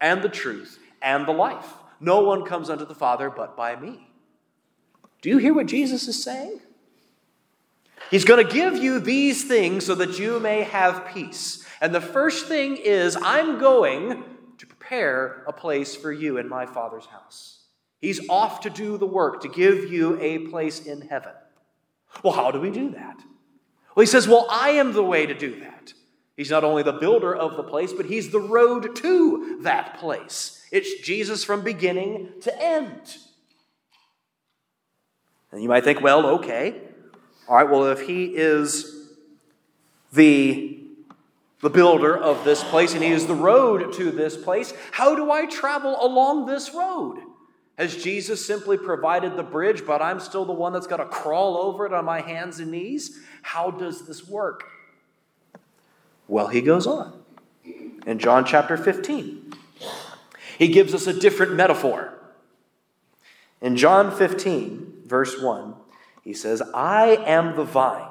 and 0.01 0.22
the 0.22 0.30
truth 0.30 0.80
and 1.01 1.25
the 1.25 1.32
life. 1.32 1.74
No 2.00 2.22
one 2.22 2.46
comes 2.46 2.70
unto 2.70 2.86
the 2.86 2.96
Father 2.96 3.30
but 3.30 3.58
by 3.58 3.75
me. 3.75 4.08
Do 5.22 5.30
you 5.30 5.38
hear 5.38 5.54
what 5.54 5.68
Jesus 5.68 6.08
is 6.08 6.24
saying? 6.24 6.62
He's 8.10 8.25
going 8.25 8.46
to 8.46 8.51
give 8.51 8.78
you 8.78 9.00
these 9.00 9.44
things 9.44 9.86
so 9.86 9.96
that 9.96 10.18
you 10.18 10.39
may 10.39 10.63
have 10.63 11.08
peace. 11.13 11.66
And 11.81 11.93
the 11.93 12.01
first 12.01 12.48
thing 12.48 12.77
is, 12.77 13.17
I'm 13.21 13.59
going 13.59 14.24
to 14.57 14.67
prepare 14.67 15.43
a 15.48 15.53
place 15.53 15.95
for 15.95 16.12
you 16.12 16.38
in 16.38 16.50
my 16.50 16.65
Father's 16.65 17.05
house. 17.05 17.59
He's 18.01 18.27
off 18.29 18.62
to 18.62 18.69
do 18.69 18.98
the 18.98 19.05
work 19.05 19.41
to 19.41 19.50
give 19.50 19.91
you 19.91 20.19
a 20.21 20.39
place 20.50 20.86
in 20.86 21.01
heaven. 21.01 21.33
Well, 22.24 22.33
how 22.33 22.51
do 22.51 22.59
we 22.59 22.71
do 22.71 22.91
that? 22.91 23.17
Well, 23.95 24.01
he 24.01 24.05
says, 24.05 24.27
Well, 24.27 24.48
I 24.50 24.71
am 24.71 24.93
the 24.93 25.03
way 25.03 25.25
to 25.25 25.33
do 25.33 25.59
that. 25.59 25.93
He's 26.39 26.50
not 26.50 26.63
only 26.63 26.83
the 26.83 26.93
builder 26.93 27.36
of 27.36 27.57
the 27.57 27.63
place, 27.63 27.91
but 27.91 28.05
he's 28.05 28.29
the 28.29 28.39
road 28.39 28.95
to 28.95 29.59
that 29.63 30.00
place. 30.00 30.65
It's 30.71 31.01
Jesus 31.05 31.43
from 31.43 31.63
beginning 31.63 32.29
to 32.43 32.63
end. 32.63 33.17
And 35.51 35.62
you 35.62 35.67
might 35.67 35.83
think, 35.83 36.01
well, 36.01 36.25
okay. 36.27 36.81
All 37.48 37.57
right, 37.57 37.69
well, 37.69 37.88
if 37.88 38.07
he 38.07 38.25
is 38.25 39.09
the, 40.13 40.78
the 41.62 41.70
builder 41.70 42.18
of 42.18 42.44
this 42.44 42.63
place 42.63 42.94
and 42.94 43.04
he 43.04 43.10
is 43.10 43.28
the 43.28 43.36
road 43.36 43.94
to 43.94 44.12
this 44.12 44.38
place, 44.38 44.74
how 44.92 45.16
do 45.16 45.32
I 45.32 45.46
travel 45.46 45.98
along 46.04 46.46
this 46.46 46.74
road? 46.74 47.22
Has 47.78 47.96
Jesus 47.96 48.46
simply 48.46 48.78
provided 48.78 49.38
the 49.38 49.44
bridge, 49.44 49.86
but 49.86 50.01
I'm 50.01 50.20
still 50.20 50.44
the 50.44 50.54
one 50.54 50.74
that's 50.74 50.88
got 50.88 50.98
to 50.98 51.06
crawl 51.06 51.58
over 51.58 51.86
it 51.86 51.94
on 51.94 52.04
my 52.04 52.20
hands 52.20 52.60
and 52.60 52.72
knees? 52.72 53.20
How 53.42 53.72
does 53.72 54.06
this 54.06 54.28
work? 54.28 54.66
Well, 56.28 56.48
he 56.48 56.62
goes 56.62 56.86
on. 56.86 57.24
In 58.06 58.20
John 58.20 58.46
chapter 58.46 58.75
15, 58.75 59.54
he 60.58 60.68
gives 60.68 60.94
us 60.94 61.08
a 61.08 61.18
different 61.18 61.54
metaphor. 61.54 62.13
In 63.62 63.75
John 63.75 64.16
15, 64.16 65.04
verse 65.06 65.42
1, 65.42 65.74
he 66.24 66.34
says, 66.34 66.62
I 66.74 67.18
am 67.25 67.56
the 67.56 67.63
vine, 67.63 68.09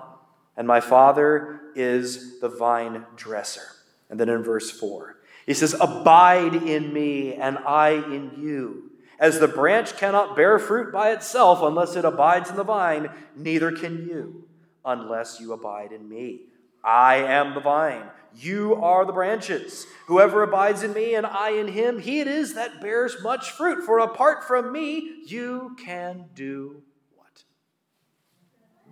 and 0.58 0.66
my 0.66 0.80
Father 0.80 1.60
is 1.76 2.40
the 2.40 2.48
vine 2.48 3.06
dresser. 3.14 3.62
And 4.10 4.18
then 4.18 4.28
in 4.28 4.42
verse 4.42 4.72
4, 4.72 5.16
he 5.46 5.54
says, 5.54 5.74
Abide 5.80 6.54
in 6.54 6.92
me, 6.92 7.34
and 7.34 7.58
I 7.58 7.90
in 7.90 8.32
you. 8.36 8.90
As 9.20 9.38
the 9.38 9.48
branch 9.48 9.96
cannot 9.96 10.34
bear 10.34 10.58
fruit 10.58 10.92
by 10.92 11.12
itself 11.12 11.62
unless 11.62 11.94
it 11.94 12.04
abides 12.04 12.50
in 12.50 12.56
the 12.56 12.64
vine, 12.64 13.08
neither 13.36 13.70
can 13.70 14.08
you 14.08 14.48
unless 14.84 15.38
you 15.38 15.52
abide 15.52 15.92
in 15.92 16.08
me. 16.08 16.40
I 16.82 17.16
am 17.16 17.54
the 17.54 17.60
vine, 17.60 18.04
you 18.34 18.74
are 18.76 19.04
the 19.04 19.12
branches. 19.12 19.86
Whoever 20.06 20.42
abides 20.42 20.82
in 20.82 20.92
me 20.92 21.14
and 21.14 21.26
I 21.26 21.50
in 21.50 21.68
him, 21.68 22.00
he 22.00 22.20
it 22.20 22.26
is 22.26 22.54
that 22.54 22.80
bears 22.80 23.22
much 23.22 23.52
fruit. 23.52 23.84
For 23.84 23.98
apart 23.98 24.44
from 24.44 24.72
me, 24.72 25.22
you 25.26 25.76
can 25.78 26.26
do 26.34 26.82
what? 27.14 27.44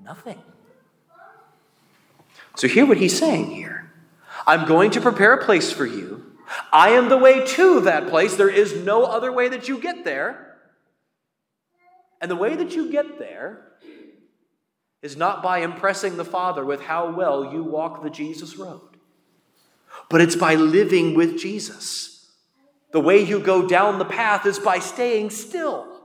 Nothing. 0.02 0.42
So, 2.57 2.69
hear 2.69 2.85
what 2.85 2.99
he's 2.99 3.19
saying 3.19 3.53
here. 3.53 3.93
I'm 4.47 4.67
going 4.67 4.91
to 4.93 5.01
prepare 5.01 5.35
a 5.35 5.45
place 5.45 5.73
for 5.73 5.87
you 5.87 6.27
I 6.73 6.91
am 6.91 7.09
the 7.09 7.19
way 7.19 7.45
to 7.45 7.81
that 7.83 8.09
place. 8.09 8.37
There 8.37 8.49
is 8.49 8.85
no 8.85 9.05
other 9.05 9.33
way 9.33 9.49
that 9.49 9.69
you 9.69 9.79
get 9.79 10.05
there. 10.05 10.57
And 12.21 12.31
the 12.31 12.37
way 12.37 12.55
that 12.57 12.75
you 12.75 12.91
get 12.91 13.19
there 13.19 13.63
is 15.03 15.17
not 15.17 15.43
by 15.43 15.59
impressing 15.59 16.17
the 16.17 16.25
Father 16.25 16.65
with 16.65 16.83
how 16.83 17.13
well 17.13 17.53
you 17.53 17.63
walk 17.63 18.03
the 18.03 18.11
Jesus 18.11 18.57
road, 18.57 18.97
but 20.09 20.21
it's 20.21 20.35
by 20.35 20.55
living 20.55 21.15
with 21.15 21.39
Jesus. 21.39 22.33
The 22.93 23.01
way 23.01 23.23
you 23.23 23.39
go 23.39 23.69
down 23.69 23.99
the 23.99 24.05
path 24.05 24.47
is 24.47 24.59
by 24.59 24.79
staying 24.79 25.31
still. 25.31 25.96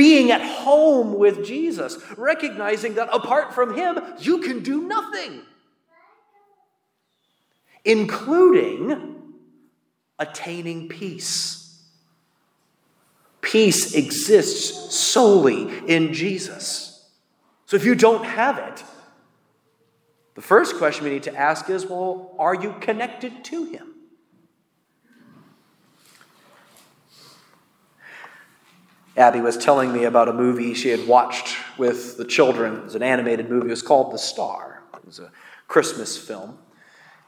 Being 0.00 0.30
at 0.30 0.40
home 0.40 1.18
with 1.18 1.44
Jesus, 1.44 1.98
recognizing 2.16 2.94
that 2.94 3.10
apart 3.12 3.52
from 3.52 3.76
Him, 3.76 3.98
you 4.18 4.38
can 4.38 4.62
do 4.62 4.88
nothing 4.88 5.42
including 7.84 9.34
attaining 10.18 10.88
peace. 10.88 11.78
Peace 13.40 13.94
exists 13.94 14.94
solely 14.94 15.68
in 15.86 16.12
Jesus. 16.14 17.10
So 17.66 17.76
if 17.76 17.84
you 17.84 17.94
don't 17.94 18.24
have 18.24 18.58
it, 18.58 18.84
the 20.34 20.42
first 20.42 20.76
question 20.76 21.04
we 21.04 21.10
need 21.10 21.24
to 21.24 21.36
ask 21.36 21.68
is 21.68 21.84
well, 21.86 22.34
are 22.38 22.54
you 22.54 22.74
connected 22.80 23.44
to 23.44 23.64
Him? 23.64 23.89
Abby 29.16 29.40
was 29.40 29.56
telling 29.56 29.92
me 29.92 30.04
about 30.04 30.28
a 30.28 30.32
movie 30.32 30.74
she 30.74 30.88
had 30.88 31.06
watched 31.06 31.56
with 31.76 32.16
the 32.16 32.24
children. 32.24 32.76
It 32.76 32.84
was 32.84 32.94
an 32.94 33.02
animated 33.02 33.50
movie. 33.50 33.66
It 33.66 33.70
was 33.70 33.82
called 33.82 34.12
The 34.12 34.18
Star. 34.18 34.82
It 34.94 35.04
was 35.04 35.18
a 35.18 35.32
Christmas 35.66 36.16
film. 36.16 36.58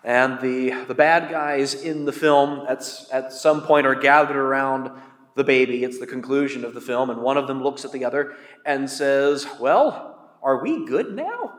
And 0.05 0.41
the, 0.41 0.85
the 0.87 0.95
bad 0.95 1.31
guys 1.31 1.75
in 1.75 2.05
the 2.05 2.13
film 2.13 2.67
at, 2.69 2.85
at 3.13 3.33
some 3.33 3.63
point 3.63 3.87
are 3.87 3.95
gathered 3.95 4.37
around 4.37 4.91
the 5.35 5.45
baby. 5.45 5.85
It's 5.85 5.99
the 5.99 6.07
conclusion 6.07 6.65
of 6.65 6.75
the 6.75 6.81
film. 6.81 7.11
And 7.11 7.21
one 7.21 7.37
of 7.37 7.47
them 7.47 7.63
looks 7.63 7.85
at 7.85 7.93
the 7.93 8.05
other 8.05 8.35
and 8.67 8.89
says, 8.89 9.47
Well, 9.61 10.31
are 10.43 10.63
we 10.63 10.87
good 10.87 11.15
now? 11.15 11.55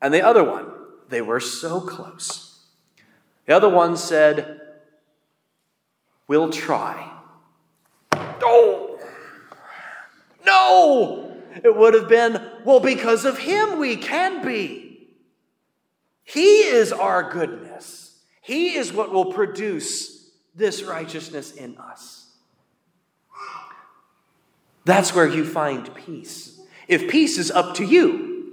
And 0.00 0.12
the 0.12 0.24
other 0.24 0.44
one, 0.44 0.70
they 1.08 1.22
were 1.22 1.40
so 1.40 1.80
close. 1.80 2.64
The 3.46 3.56
other 3.56 3.68
one 3.68 3.96
said, 3.96 4.60
We'll 6.28 6.50
try. 6.50 7.12
Oh, 8.12 8.85
no! 10.46 11.36
It 11.62 11.74
would 11.74 11.94
have 11.94 12.08
been, 12.08 12.40
well, 12.64 12.80
because 12.80 13.24
of 13.24 13.38
him 13.38 13.78
we 13.78 13.96
can 13.96 14.44
be. 14.44 15.08
He 16.24 16.60
is 16.60 16.92
our 16.92 17.30
goodness. 17.30 18.18
He 18.42 18.74
is 18.76 18.92
what 18.92 19.12
will 19.12 19.32
produce 19.32 20.30
this 20.54 20.82
righteousness 20.82 21.52
in 21.52 21.76
us. 21.78 22.30
That's 24.84 25.14
where 25.14 25.26
you 25.26 25.44
find 25.44 25.92
peace. 25.94 26.60
If 26.88 27.10
peace 27.10 27.38
is 27.38 27.50
up 27.50 27.74
to 27.76 27.84
you, 27.84 28.52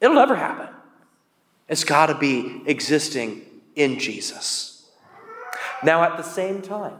it'll 0.00 0.16
never 0.16 0.36
happen. 0.36 0.68
It's 1.68 1.84
got 1.84 2.06
to 2.06 2.14
be 2.14 2.62
existing 2.66 3.42
in 3.74 3.98
Jesus. 3.98 4.88
Now, 5.82 6.02
at 6.02 6.16
the 6.16 6.22
same 6.22 6.62
time, 6.62 6.98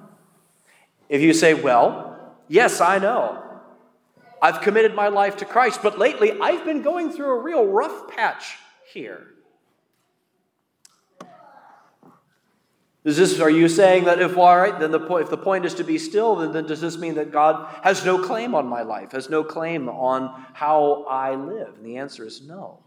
if 1.09 1.23
you 1.23 1.33
say, 1.33 1.55
well, 1.55 2.35
yes, 2.49 2.81
I 2.81 2.99
know, 2.99 3.43
I've 4.41 4.61
committed 4.61 4.95
my 4.95 5.09
life 5.09 5.37
to 5.39 5.45
Christ, 5.45 5.81
but 5.83 5.99
lately 5.99 6.33
I've 6.41 6.65
been 6.65 6.83
going 6.83 7.11
through 7.11 7.31
a 7.31 7.43
real 7.43 7.67
rough 7.67 8.09
patch 8.09 8.57
here. 8.93 9.29
Is 13.07 13.17
this, 13.17 13.39
are 13.39 13.49
you 13.49 13.69
saying 13.69 14.05
that 14.07 14.21
if, 14.21 14.37
all 14.37 14.57
right, 14.57 14.77
then 14.81 14.91
the 14.91 14.99
point, 14.99 15.23
if 15.23 15.31
the 15.31 15.37
point 15.37 15.65
is 15.65 15.75
to 15.75 15.85
be 15.85 15.97
still, 15.97 16.35
then, 16.35 16.51
then 16.51 16.67
does 16.67 16.81
this 16.81 16.99
mean 16.99 17.15
that 17.15 17.31
God 17.31 17.73
has 17.85 18.05
no 18.05 18.21
claim 18.21 18.53
on 18.53 18.67
my 18.67 18.83
life, 18.83 19.13
has 19.13 19.31
no 19.31 19.45
claim 19.45 19.89
on 19.89 20.45
how 20.55 21.05
I 21.05 21.37
live? 21.37 21.77
And 21.77 21.87
the 21.87 21.99
answer 21.99 22.27
is 22.27 22.43
no. 22.43 22.81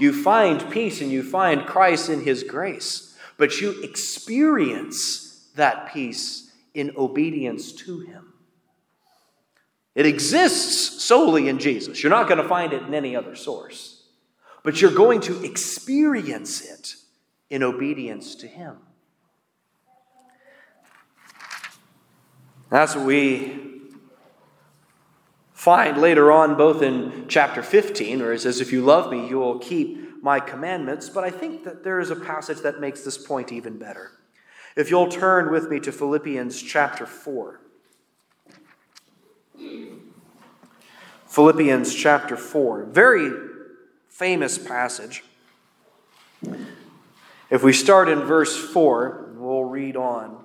You 0.00 0.12
find 0.12 0.68
peace 0.68 1.00
and 1.00 1.12
you 1.12 1.22
find 1.22 1.64
Christ 1.64 2.08
in 2.08 2.22
His 2.22 2.42
grace, 2.42 3.16
but 3.38 3.60
you 3.60 3.84
experience 3.84 5.48
that 5.54 5.92
peace 5.92 6.50
in 6.74 6.92
obedience 6.96 7.70
to 7.72 8.00
Him. 8.00 8.32
It 9.96 10.04
exists 10.04 11.02
solely 11.02 11.48
in 11.48 11.58
Jesus. 11.58 12.02
You're 12.02 12.10
not 12.10 12.28
going 12.28 12.40
to 12.40 12.46
find 12.46 12.74
it 12.74 12.82
in 12.82 12.92
any 12.92 13.16
other 13.16 13.34
source, 13.34 14.04
but 14.62 14.80
you're 14.80 14.92
going 14.92 15.22
to 15.22 15.42
experience 15.42 16.60
it 16.60 16.96
in 17.48 17.62
obedience 17.62 18.34
to 18.36 18.46
Him. 18.46 18.76
That's 22.68 22.94
what 22.94 23.06
we 23.06 23.80
find 25.54 25.96
later 25.96 26.30
on, 26.30 26.56
both 26.56 26.82
in 26.82 27.24
chapter 27.28 27.62
15, 27.62 28.18
where 28.18 28.34
it 28.34 28.42
says, 28.42 28.60
If 28.60 28.72
you 28.72 28.84
love 28.84 29.10
me, 29.10 29.26
you 29.26 29.38
will 29.38 29.58
keep 29.58 30.22
my 30.22 30.40
commandments. 30.40 31.08
But 31.08 31.24
I 31.24 31.30
think 31.30 31.64
that 31.64 31.84
there 31.84 32.00
is 32.00 32.10
a 32.10 32.16
passage 32.16 32.58
that 32.58 32.80
makes 32.80 33.00
this 33.00 33.16
point 33.16 33.50
even 33.50 33.78
better. 33.78 34.10
If 34.76 34.90
you'll 34.90 35.08
turn 35.08 35.50
with 35.50 35.70
me 35.70 35.80
to 35.80 35.90
Philippians 35.90 36.60
chapter 36.60 37.06
4. 37.06 37.60
Philippians 41.36 41.94
chapter 41.94 42.34
4, 42.34 42.84
very 42.84 43.30
famous 44.08 44.56
passage. 44.56 45.22
If 47.50 47.62
we 47.62 47.74
start 47.74 48.08
in 48.08 48.20
verse 48.20 48.56
4, 48.56 49.34
we'll 49.36 49.64
read 49.64 49.96
on. 49.96 50.42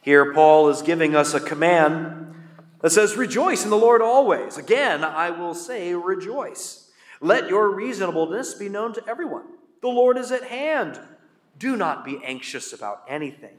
Here, 0.00 0.32
Paul 0.32 0.68
is 0.68 0.80
giving 0.80 1.16
us 1.16 1.34
a 1.34 1.40
command 1.40 2.36
that 2.82 2.92
says, 2.92 3.16
Rejoice 3.16 3.64
in 3.64 3.70
the 3.70 3.76
Lord 3.76 4.00
always. 4.00 4.58
Again, 4.58 5.02
I 5.02 5.30
will 5.30 5.54
say, 5.54 5.92
Rejoice. 5.92 6.92
Let 7.20 7.48
your 7.48 7.68
reasonableness 7.74 8.54
be 8.54 8.68
known 8.68 8.92
to 8.92 9.02
everyone. 9.08 9.46
The 9.80 9.88
Lord 9.88 10.18
is 10.18 10.30
at 10.30 10.44
hand. 10.44 11.00
Do 11.58 11.74
not 11.76 12.04
be 12.04 12.20
anxious 12.24 12.72
about 12.72 13.02
anything 13.08 13.58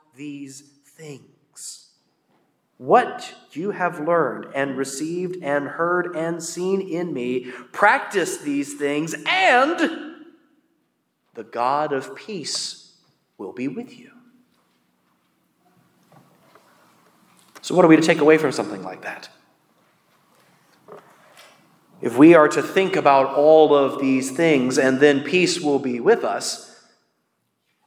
these 0.15 0.61
things. 0.85 1.89
What 2.77 3.35
you 3.51 3.71
have 3.71 3.99
learned 3.99 4.47
and 4.55 4.77
received 4.77 5.43
and 5.43 5.67
heard 5.67 6.15
and 6.15 6.41
seen 6.41 6.81
in 6.81 7.13
me, 7.13 7.51
practice 7.71 8.37
these 8.37 8.73
things, 8.75 9.13
and 9.27 10.15
the 11.35 11.43
God 11.43 11.93
of 11.93 12.15
peace 12.15 12.95
will 13.37 13.53
be 13.53 13.67
with 13.67 13.97
you. 13.97 14.11
So, 17.61 17.75
what 17.75 17.85
are 17.85 17.87
we 17.87 17.95
to 17.95 18.01
take 18.01 18.19
away 18.19 18.37
from 18.37 18.51
something 18.51 18.83
like 18.83 19.03
that? 19.03 19.29
If 22.01 22.17
we 22.17 22.33
are 22.33 22.47
to 22.47 22.63
think 22.63 22.95
about 22.95 23.35
all 23.35 23.75
of 23.75 24.01
these 24.01 24.31
things 24.31 24.79
and 24.79 24.99
then 24.99 25.21
peace 25.21 25.59
will 25.59 25.77
be 25.77 25.99
with 25.99 26.23
us, 26.23 26.70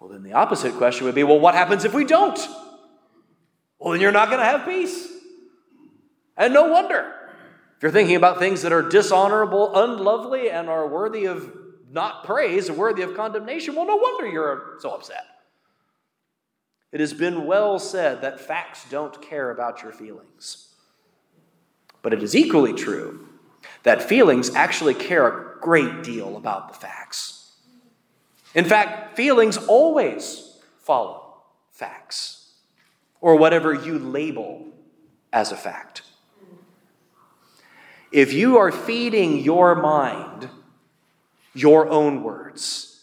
well, 0.05 0.13
then 0.13 0.23
the 0.23 0.35
opposite 0.35 0.75
question 0.75 1.07
would 1.07 1.15
be 1.15 1.25
well, 1.25 1.41
what 1.41 1.55
happens 1.55 1.87
if 1.87 1.95
we 1.95 2.05
don't? 2.05 2.39
Well, 3.79 3.93
then 3.93 4.03
you're 4.03 4.13
not 4.13 4.29
going 4.29 4.39
to 4.39 4.45
have 4.45 4.67
peace. 4.67 5.09
And 6.37 6.53
no 6.53 6.69
wonder. 6.69 7.11
If 7.79 7.83
you're 7.83 7.91
thinking 7.91 8.17
about 8.17 8.39
things 8.39 8.61
that 8.63 8.73
are 8.73 8.87
dishonorable, 8.87 9.75
unlovely, 9.75 10.51
and 10.51 10.69
are 10.69 10.87
worthy 10.87 11.25
of 11.25 11.57
not 11.91 12.25
praise 12.25 12.71
worthy 12.71 13.01
of 13.01 13.17
condemnation, 13.17 13.75
well, 13.75 13.87
no 13.87 13.97
wonder 13.97 14.27
you're 14.27 14.75
so 14.81 14.91
upset. 14.91 15.25
It 16.93 17.01
has 17.01 17.15
been 17.15 17.47
well 17.47 17.79
said 17.79 18.21
that 18.21 18.39
facts 18.39 18.85
don't 18.91 19.23
care 19.23 19.51
about 19.51 19.83
your 19.83 19.93
feelings. 19.93 20.75
But 22.03 22.13
it 22.13 22.23
is 22.23 22.37
equally 22.37 22.75
true 22.75 23.27
that 23.85 24.03
feelings 24.03 24.55
actually 24.55 24.93
care 24.93 25.27
a 25.27 25.61
great 25.63 26.03
deal 26.03 26.37
about 26.37 26.75
the 26.75 26.79
facts. 26.79 27.34
In 28.55 28.65
fact, 28.65 29.17
feelings 29.17 29.57
always 29.57 30.59
follow 30.79 31.43
facts 31.73 32.53
or 33.21 33.37
whatever 33.37 33.75
you 33.75 33.99
label 33.99 34.67
as 35.33 35.51
a 35.51 35.57
fact. 35.57 36.03
If 38.13 38.33
you 38.33 38.59
are 38.59 38.71
feeding 38.71 39.41
your 39.41 39.75
mind 39.75 40.49
your 41.53 41.89
own 41.89 42.23
words, 42.23 43.01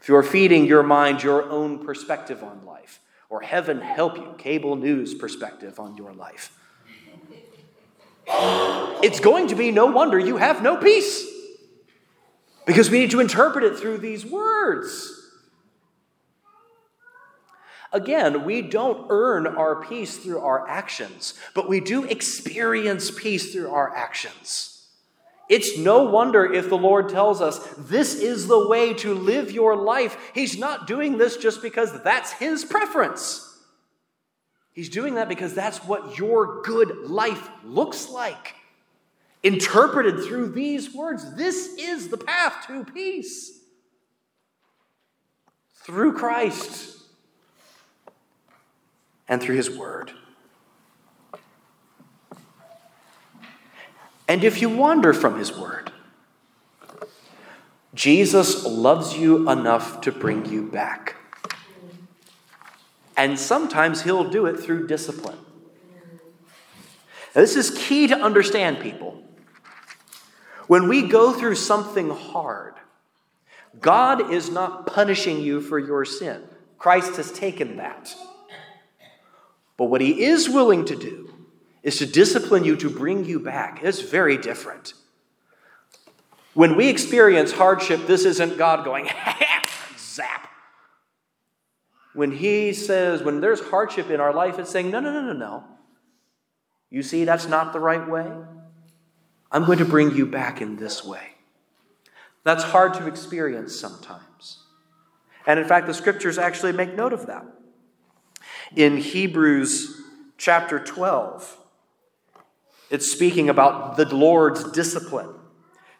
if 0.00 0.08
you're 0.08 0.22
feeding 0.22 0.66
your 0.66 0.82
mind 0.82 1.22
your 1.22 1.48
own 1.50 1.84
perspective 1.84 2.42
on 2.42 2.64
life, 2.64 3.00
or 3.28 3.42
heaven 3.42 3.80
help 3.80 4.16
you, 4.16 4.34
cable 4.38 4.74
news 4.74 5.14
perspective 5.14 5.78
on 5.78 5.96
your 5.96 6.12
life, 6.12 6.58
it's 9.02 9.20
going 9.20 9.48
to 9.48 9.54
be 9.54 9.70
no 9.70 9.86
wonder 9.86 10.18
you 10.18 10.36
have 10.36 10.62
no 10.62 10.76
peace. 10.76 11.29
Because 12.70 12.88
we 12.88 13.00
need 13.00 13.10
to 13.10 13.18
interpret 13.18 13.64
it 13.64 13.76
through 13.76 13.98
these 13.98 14.24
words. 14.24 15.12
Again, 17.92 18.44
we 18.44 18.62
don't 18.62 19.08
earn 19.10 19.48
our 19.48 19.82
peace 19.82 20.18
through 20.18 20.38
our 20.38 20.68
actions, 20.68 21.34
but 21.52 21.68
we 21.68 21.80
do 21.80 22.04
experience 22.04 23.10
peace 23.10 23.52
through 23.52 23.72
our 23.72 23.92
actions. 23.96 24.86
It's 25.48 25.78
no 25.78 26.04
wonder 26.04 26.44
if 26.52 26.68
the 26.68 26.78
Lord 26.78 27.08
tells 27.08 27.40
us 27.40 27.58
this 27.76 28.14
is 28.14 28.46
the 28.46 28.68
way 28.68 28.94
to 28.94 29.14
live 29.14 29.50
your 29.50 29.74
life. 29.74 30.16
He's 30.32 30.56
not 30.56 30.86
doing 30.86 31.18
this 31.18 31.38
just 31.38 31.62
because 31.62 32.00
that's 32.04 32.30
His 32.30 32.64
preference. 32.64 33.52
He's 34.74 34.90
doing 34.90 35.14
that 35.14 35.28
because 35.28 35.54
that's 35.54 35.78
what 35.78 36.18
your 36.18 36.62
good 36.62 37.10
life 37.10 37.50
looks 37.64 38.08
like 38.08 38.54
interpreted 39.42 40.22
through 40.24 40.50
these 40.52 40.94
words. 40.94 41.34
This 41.34 41.74
is 41.78 42.08
the 42.08 42.18
path 42.18 42.66
to 42.66 42.84
peace 42.84 43.58
through 45.74 46.12
Christ 46.12 46.98
and 49.28 49.42
through 49.42 49.56
His 49.56 49.70
Word. 49.70 50.12
And 54.28 54.44
if 54.44 54.60
you 54.60 54.68
wander 54.68 55.12
from 55.12 55.38
His 55.38 55.56
Word, 55.56 55.90
Jesus 57.94 58.64
loves 58.64 59.16
you 59.16 59.50
enough 59.50 60.00
to 60.02 60.12
bring 60.12 60.46
you 60.46 60.62
back. 60.62 61.16
And 63.16 63.38
sometimes 63.38 64.02
He'll 64.02 64.28
do 64.28 64.46
it 64.46 64.60
through 64.60 64.86
discipline. 64.86 65.38
Now, 67.34 67.40
this 67.40 67.56
is 67.56 67.70
key 67.70 68.06
to 68.08 68.16
understand, 68.16 68.80
people. 68.80 69.22
When 70.70 70.86
we 70.86 71.02
go 71.02 71.32
through 71.32 71.56
something 71.56 72.10
hard, 72.10 72.74
God 73.80 74.32
is 74.32 74.50
not 74.50 74.86
punishing 74.86 75.40
you 75.40 75.60
for 75.60 75.80
your 75.80 76.04
sin. 76.04 76.44
Christ 76.78 77.16
has 77.16 77.32
taken 77.32 77.78
that. 77.78 78.14
But 79.76 79.86
what 79.86 80.00
he 80.00 80.22
is 80.22 80.48
willing 80.48 80.84
to 80.84 80.94
do 80.94 81.34
is 81.82 81.96
to 81.96 82.06
discipline 82.06 82.62
you 82.62 82.76
to 82.76 82.88
bring 82.88 83.24
you 83.24 83.40
back. 83.40 83.80
It's 83.82 84.00
very 84.00 84.38
different. 84.38 84.94
When 86.54 86.76
we 86.76 86.86
experience 86.86 87.50
hardship, 87.50 88.06
this 88.06 88.24
isn't 88.24 88.56
God 88.56 88.84
going, 88.84 89.08
zap. 89.98 90.50
When 92.14 92.30
He 92.30 92.74
says, 92.74 93.24
when 93.24 93.40
there's 93.40 93.60
hardship 93.60 94.08
in 94.08 94.20
our 94.20 94.32
life, 94.32 94.60
it's 94.60 94.70
saying, 94.70 94.92
no, 94.92 95.00
no, 95.00 95.12
no, 95.12 95.20
no, 95.20 95.32
no. 95.32 95.64
You 96.90 97.02
see, 97.02 97.24
that's 97.24 97.48
not 97.48 97.72
the 97.72 97.80
right 97.80 98.08
way. 98.08 98.30
I'm 99.52 99.64
going 99.64 99.78
to 99.78 99.84
bring 99.84 100.14
you 100.14 100.26
back 100.26 100.60
in 100.60 100.76
this 100.76 101.04
way. 101.04 101.30
That's 102.44 102.62
hard 102.62 102.94
to 102.94 103.06
experience 103.06 103.78
sometimes. 103.78 104.64
And 105.46 105.58
in 105.58 105.66
fact, 105.66 105.86
the 105.86 105.94
scriptures 105.94 106.38
actually 106.38 106.72
make 106.72 106.94
note 106.94 107.12
of 107.12 107.26
that. 107.26 107.44
In 108.76 108.98
Hebrews 108.98 110.00
chapter 110.38 110.78
12, 110.78 111.58
it's 112.90 113.10
speaking 113.10 113.48
about 113.48 113.96
the 113.96 114.14
Lord's 114.14 114.70
discipline. 114.72 115.30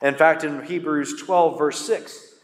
In 0.00 0.14
fact, 0.14 0.44
in 0.44 0.62
Hebrews 0.64 1.20
12, 1.20 1.58
verse 1.58 1.84
6, 1.86 2.34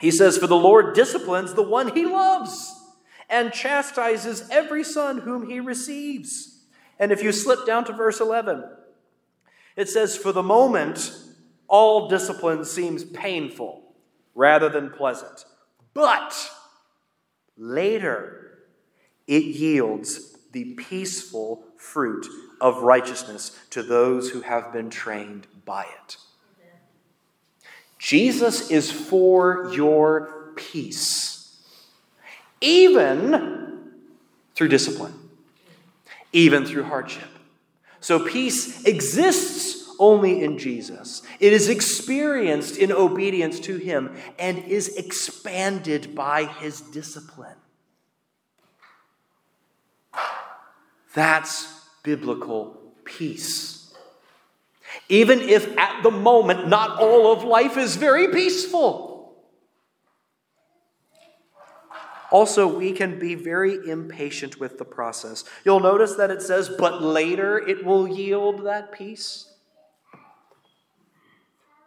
he 0.00 0.10
says, 0.10 0.38
For 0.38 0.46
the 0.46 0.56
Lord 0.56 0.94
disciplines 0.94 1.54
the 1.54 1.62
one 1.62 1.94
he 1.94 2.06
loves 2.06 2.74
and 3.28 3.52
chastises 3.52 4.48
every 4.50 4.84
son 4.84 5.18
whom 5.18 5.48
he 5.48 5.58
receives. 5.58 6.60
And 6.98 7.10
if 7.10 7.22
you 7.22 7.32
slip 7.32 7.66
down 7.66 7.84
to 7.86 7.92
verse 7.92 8.20
11, 8.20 8.64
it 9.76 9.88
says, 9.88 10.16
For 10.16 10.32
the 10.32 10.42
moment, 10.42 11.12
all 11.68 12.08
discipline 12.08 12.64
seems 12.64 13.04
painful 13.04 13.82
rather 14.34 14.68
than 14.68 14.90
pleasant. 14.90 15.44
But 15.94 16.34
later, 17.56 18.58
it 19.26 19.44
yields 19.44 20.36
the 20.52 20.74
peaceful 20.74 21.64
fruit 21.76 22.26
of 22.60 22.82
righteousness 22.82 23.58
to 23.70 23.82
those 23.82 24.30
who 24.30 24.42
have 24.42 24.72
been 24.72 24.90
trained 24.90 25.46
by 25.64 25.84
it. 25.84 26.16
Jesus 27.98 28.70
is 28.70 28.90
for 28.90 29.70
your 29.72 30.52
peace, 30.56 31.62
even 32.60 33.92
through 34.54 34.68
discipline, 34.68 35.14
even 36.32 36.66
through 36.66 36.82
hardship. 36.82 37.28
So 38.02 38.18
peace 38.18 38.84
exists 38.84 39.88
only 40.00 40.42
in 40.42 40.58
Jesus. 40.58 41.22
It 41.38 41.52
is 41.52 41.68
experienced 41.68 42.76
in 42.76 42.90
obedience 42.90 43.60
to 43.60 43.76
Him 43.76 44.16
and 44.40 44.58
is 44.64 44.96
expanded 44.96 46.12
by 46.12 46.44
His 46.44 46.80
discipline. 46.80 47.56
That's 51.14 51.72
biblical 52.02 52.76
peace. 53.04 53.94
Even 55.08 55.40
if 55.40 55.78
at 55.78 56.02
the 56.02 56.10
moment 56.10 56.68
not 56.68 56.98
all 56.98 57.32
of 57.32 57.44
life 57.44 57.76
is 57.76 57.94
very 57.94 58.28
peaceful. 58.28 59.11
Also, 62.32 62.66
we 62.66 62.92
can 62.92 63.18
be 63.18 63.34
very 63.34 63.74
impatient 63.86 64.58
with 64.58 64.78
the 64.78 64.86
process. 64.86 65.44
You'll 65.66 65.80
notice 65.80 66.14
that 66.14 66.30
it 66.30 66.40
says, 66.40 66.70
but 66.78 67.02
later 67.02 67.58
it 67.58 67.84
will 67.84 68.08
yield 68.08 68.64
that 68.64 68.90
peace. 68.90 69.52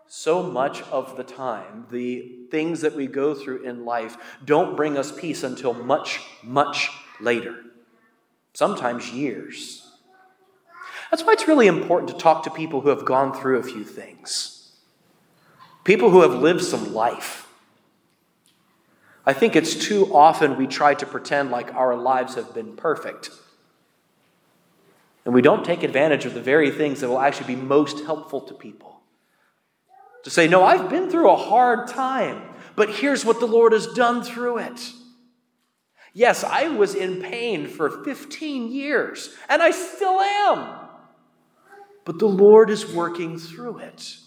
So 0.08 0.44
much 0.44 0.84
of 0.84 1.18
the 1.18 1.24
time, 1.24 1.88
the 1.90 2.46
things 2.52 2.82
that 2.82 2.96
we 2.96 3.08
go 3.08 3.34
through 3.34 3.64
in 3.64 3.86
life 3.86 4.18
don't 4.46 4.78
bring 4.78 5.00
us 5.00 5.12
peace 5.12 5.42
until 5.42 5.74
much, 5.74 6.22
much 6.44 6.92
later, 7.20 7.56
sometimes 8.54 9.12
years. 9.12 9.92
That's 11.10 11.24
why 11.24 11.34
it's 11.34 11.48
really 11.48 11.68
important 11.68 12.12
to 12.12 12.18
talk 12.18 12.44
to 12.44 12.52
people 12.52 12.82
who 12.82 12.90
have 12.90 13.04
gone 13.04 13.34
through 13.34 13.58
a 13.58 13.64
few 13.64 13.84
things, 13.84 14.74
people 15.84 16.12
who 16.12 16.22
have 16.22 16.36
lived 16.36 16.64
some 16.64 16.94
life. 16.94 17.45
I 19.26 19.34
think 19.34 19.56
it's 19.56 19.76
too 19.76 20.14
often 20.14 20.58
we 20.58 20.68
try 20.68 20.94
to 20.94 21.06
pretend 21.06 21.52
like 21.52 21.74
our 21.74 21.96
lives 21.96 22.36
have 22.36 22.54
been 22.54 22.76
perfect. 22.76 23.32
And 25.26 25.34
we 25.34 25.42
don't 25.42 25.66
take 25.66 25.82
advantage 25.82 26.26
of 26.26 26.34
the 26.34 26.42
very 26.42 26.70
things 26.70 27.02
that 27.02 27.10
will 27.10 27.20
actually 27.20 27.56
be 27.56 27.62
most 27.62 28.06
helpful 28.06 28.42
to 28.42 28.54
people. 28.54 29.02
To 30.24 30.30
say, 30.30 30.48
no, 30.48 30.64
I've 30.64 30.90
been 30.90 31.10
through 31.10 31.32
a 31.32 31.36
hard 31.36 31.88
time, 31.88 32.42
but 32.76 32.90
here's 32.90 33.26
what 33.26 33.40
the 33.40 33.48
Lord 33.48 33.74
has 33.74 33.88
done 33.88 34.24
through 34.24 34.60
it. 34.60 34.92
Yes, 36.14 36.44
I 36.44 36.68
was 36.68 36.96
in 36.96 37.22
pain 37.22 37.68
for 37.68 38.04
15 38.04 38.72
years, 38.72 39.36
and 39.50 39.62
I 39.62 39.72
still 39.72 40.20
am 40.20 40.86
but 42.06 42.20
the 42.20 42.28
Lord 42.28 42.70
is 42.70 42.94
working 42.94 43.38
through 43.38 43.80
it. 43.80 44.18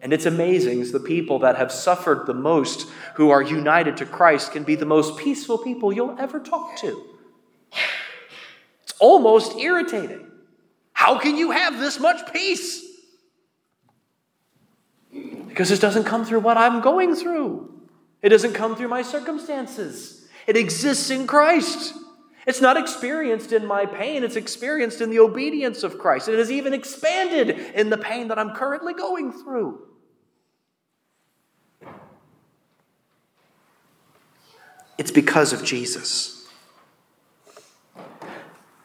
And 0.00 0.12
it's 0.12 0.26
amazing 0.26 0.90
the 0.92 1.00
people 1.00 1.40
that 1.40 1.56
have 1.56 1.72
suffered 1.72 2.26
the 2.26 2.34
most, 2.34 2.88
who 3.14 3.30
are 3.30 3.42
united 3.42 3.96
to 3.96 4.06
Christ, 4.06 4.52
can 4.52 4.62
be 4.62 4.76
the 4.76 4.86
most 4.86 5.18
peaceful 5.18 5.58
people 5.58 5.92
you'll 5.92 6.16
ever 6.18 6.38
talk 6.38 6.76
to. 6.78 7.04
It's 8.82 8.94
almost 9.00 9.56
irritating. 9.56 10.30
How 10.92 11.18
can 11.18 11.36
you 11.36 11.50
have 11.50 11.78
this 11.80 11.98
much 11.98 12.32
peace? 12.32 12.84
Because 15.48 15.70
it 15.70 15.80
doesn't 15.80 16.04
come 16.04 16.24
through 16.24 16.40
what 16.40 16.56
I'm 16.56 16.80
going 16.80 17.14
through, 17.14 17.72
it 18.22 18.28
doesn't 18.28 18.52
come 18.52 18.76
through 18.76 18.88
my 18.88 19.02
circumstances. 19.02 20.28
It 20.46 20.56
exists 20.56 21.10
in 21.10 21.26
Christ. 21.26 21.94
It's 22.48 22.62
not 22.62 22.78
experienced 22.78 23.52
in 23.52 23.66
my 23.66 23.84
pain, 23.84 24.24
it's 24.24 24.34
experienced 24.34 25.02
in 25.02 25.10
the 25.10 25.18
obedience 25.18 25.82
of 25.82 25.98
Christ. 25.98 26.28
It 26.28 26.38
is 26.38 26.50
even 26.50 26.72
expanded 26.72 27.50
in 27.50 27.90
the 27.90 27.98
pain 27.98 28.28
that 28.28 28.38
I'm 28.38 28.54
currently 28.54 28.94
going 28.94 29.32
through. 29.32 29.86
It's 34.96 35.10
because 35.10 35.52
of 35.52 35.62
Jesus. 35.62 36.48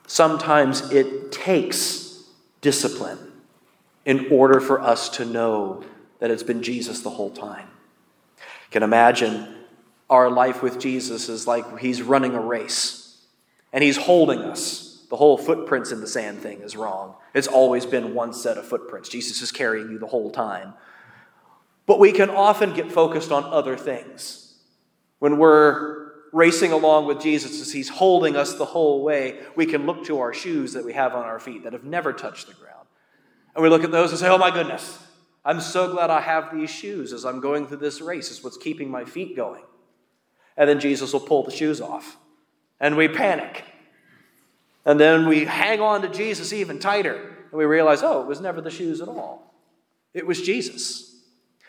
Sometimes 0.07 0.91
it 0.91 1.31
takes 1.31 2.21
discipline 2.59 3.31
in 4.03 4.27
order 4.29 4.59
for 4.59 4.81
us 4.81 5.07
to 5.07 5.23
know 5.23 5.85
that 6.19 6.29
it's 6.29 6.43
been 6.43 6.63
Jesus 6.63 6.99
the 6.99 7.11
whole 7.11 7.31
time. 7.31 7.69
You 8.37 8.71
can 8.71 8.83
imagine 8.83 9.55
our 10.09 10.29
life 10.29 10.61
with 10.61 10.81
Jesus 10.81 11.29
is 11.29 11.47
like 11.47 11.79
he's 11.79 12.01
running 12.01 12.35
a 12.35 12.41
race 12.41 13.02
and 13.73 13.83
he's 13.83 13.97
holding 13.97 14.39
us. 14.39 15.05
The 15.09 15.17
whole 15.17 15.37
footprints 15.37 15.91
in 15.91 15.99
the 15.99 16.07
sand 16.07 16.39
thing 16.39 16.61
is 16.61 16.77
wrong. 16.77 17.15
It's 17.33 17.47
always 17.47 17.85
been 17.85 18.13
one 18.13 18.33
set 18.33 18.57
of 18.57 18.65
footprints. 18.65 19.09
Jesus 19.09 19.41
is 19.41 19.51
carrying 19.51 19.91
you 19.91 19.99
the 19.99 20.07
whole 20.07 20.31
time. 20.31 20.73
But 21.85 21.99
we 21.99 22.11
can 22.11 22.29
often 22.29 22.73
get 22.73 22.91
focused 22.91 23.31
on 23.31 23.43
other 23.43 23.75
things. 23.75 24.55
When 25.19 25.37
we're 25.37 26.11
racing 26.31 26.71
along 26.71 27.05
with 27.05 27.21
Jesus 27.21 27.61
as 27.61 27.71
he's 27.71 27.89
holding 27.89 28.35
us 28.35 28.55
the 28.55 28.65
whole 28.65 29.03
way, 29.03 29.39
we 29.55 29.65
can 29.65 29.85
look 29.85 30.05
to 30.05 30.19
our 30.19 30.33
shoes 30.33 30.73
that 30.73 30.85
we 30.85 30.93
have 30.93 31.13
on 31.13 31.25
our 31.25 31.39
feet 31.39 31.63
that 31.63 31.73
have 31.73 31.83
never 31.83 32.13
touched 32.13 32.47
the 32.47 32.53
ground. 32.53 32.87
And 33.55 33.61
we 33.61 33.69
look 33.69 33.83
at 33.83 33.91
those 33.91 34.11
and 34.11 34.19
say, 34.19 34.29
oh 34.29 34.37
my 34.37 34.49
goodness, 34.49 34.99
I'm 35.45 35.61
so 35.61 35.91
glad 35.91 36.09
I 36.09 36.21
have 36.21 36.55
these 36.55 36.71
shoes 36.71 37.13
as 37.13 37.25
I'm 37.25 37.39
going 37.39 37.67
through 37.67 37.77
this 37.77 38.01
race. 38.01 38.31
It's 38.31 38.43
what's 38.43 38.57
keeping 38.57 38.89
my 38.89 39.05
feet 39.05 39.35
going. 39.35 39.63
And 40.57 40.69
then 40.69 40.79
Jesus 40.79 41.13
will 41.13 41.19
pull 41.19 41.43
the 41.43 41.51
shoes 41.51 41.81
off 41.81 42.17
and 42.83 42.97
we 42.97 43.07
panic. 43.07 43.63
And 44.85 44.99
then 44.99 45.25
we 45.25 45.45
hang 45.45 45.79
on 45.79 46.01
to 46.01 46.09
Jesus 46.09 46.51
even 46.51 46.79
tighter, 46.79 47.15
and 47.15 47.53
we 47.53 47.63
realize, 47.63 48.03
oh, 48.03 48.21
it 48.21 48.27
was 48.27 48.41
never 48.41 48.59
the 48.59 48.69
shoes 48.69 48.99
at 48.99 49.07
all. 49.07 49.55
It 50.13 50.27
was 50.27 50.41
Jesus. 50.41 51.15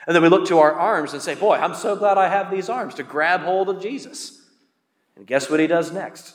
And 0.08 0.14
then 0.14 0.24
we 0.24 0.28
look 0.28 0.48
to 0.48 0.58
our 0.58 0.72
arms 0.72 1.12
and 1.12 1.22
say, 1.22 1.36
boy, 1.36 1.54
I'm 1.54 1.76
so 1.76 1.94
glad 1.94 2.18
I 2.18 2.28
have 2.28 2.50
these 2.50 2.68
arms 2.68 2.96
to 2.96 3.04
grab 3.04 3.42
hold 3.42 3.68
of 3.68 3.80
Jesus. 3.80 4.42
And 5.14 5.24
guess 5.24 5.48
what 5.48 5.60
he 5.60 5.68
does 5.68 5.92
next? 5.92 6.34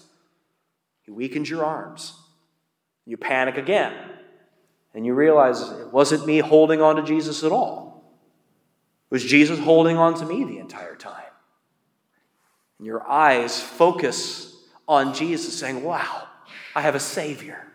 He 1.01 1.11
weakens 1.11 1.49
your 1.49 1.65
arms. 1.65 2.13
You 3.05 3.17
panic 3.17 3.57
again. 3.57 3.93
And 4.93 5.05
you 5.05 5.13
realize 5.13 5.61
it 5.61 5.91
wasn't 5.91 6.25
me 6.25 6.39
holding 6.39 6.81
on 6.81 6.95
to 6.95 7.03
Jesus 7.03 7.43
at 7.43 7.51
all. 7.51 8.15
It 9.11 9.13
was 9.13 9.25
Jesus 9.25 9.59
holding 9.59 9.97
on 9.97 10.13
to 10.19 10.25
me 10.25 10.45
the 10.45 10.59
entire 10.59 10.95
time. 10.95 11.15
And 12.77 12.87
your 12.87 13.05
eyes 13.05 13.61
focus 13.61 14.48
on 14.89 15.13
Jesus, 15.13 15.57
saying, 15.57 15.83
Wow, 15.83 16.27
I 16.75 16.81
have 16.81 16.95
a 16.95 16.99
Savior. 16.99 17.67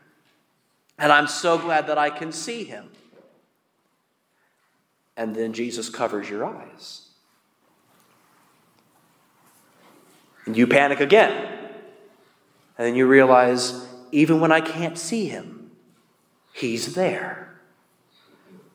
And 0.98 1.10
I'm 1.10 1.28
so 1.28 1.56
glad 1.56 1.86
that 1.86 1.96
I 1.96 2.10
can 2.10 2.32
see 2.32 2.64
him. 2.64 2.90
And 5.16 5.34
then 5.34 5.52
Jesus 5.52 5.88
covers 5.88 6.28
your 6.28 6.44
eyes. 6.44 7.08
And 10.44 10.56
you 10.56 10.66
panic 10.66 11.00
again. 11.00 11.32
And 12.76 12.86
then 12.86 12.96
you 12.96 13.06
realize, 13.06 13.86
even 14.12 14.40
when 14.40 14.52
I 14.52 14.60
can't 14.60 14.98
see 14.98 15.26
him, 15.26 15.70
he's 16.52 16.94
there. 16.94 17.60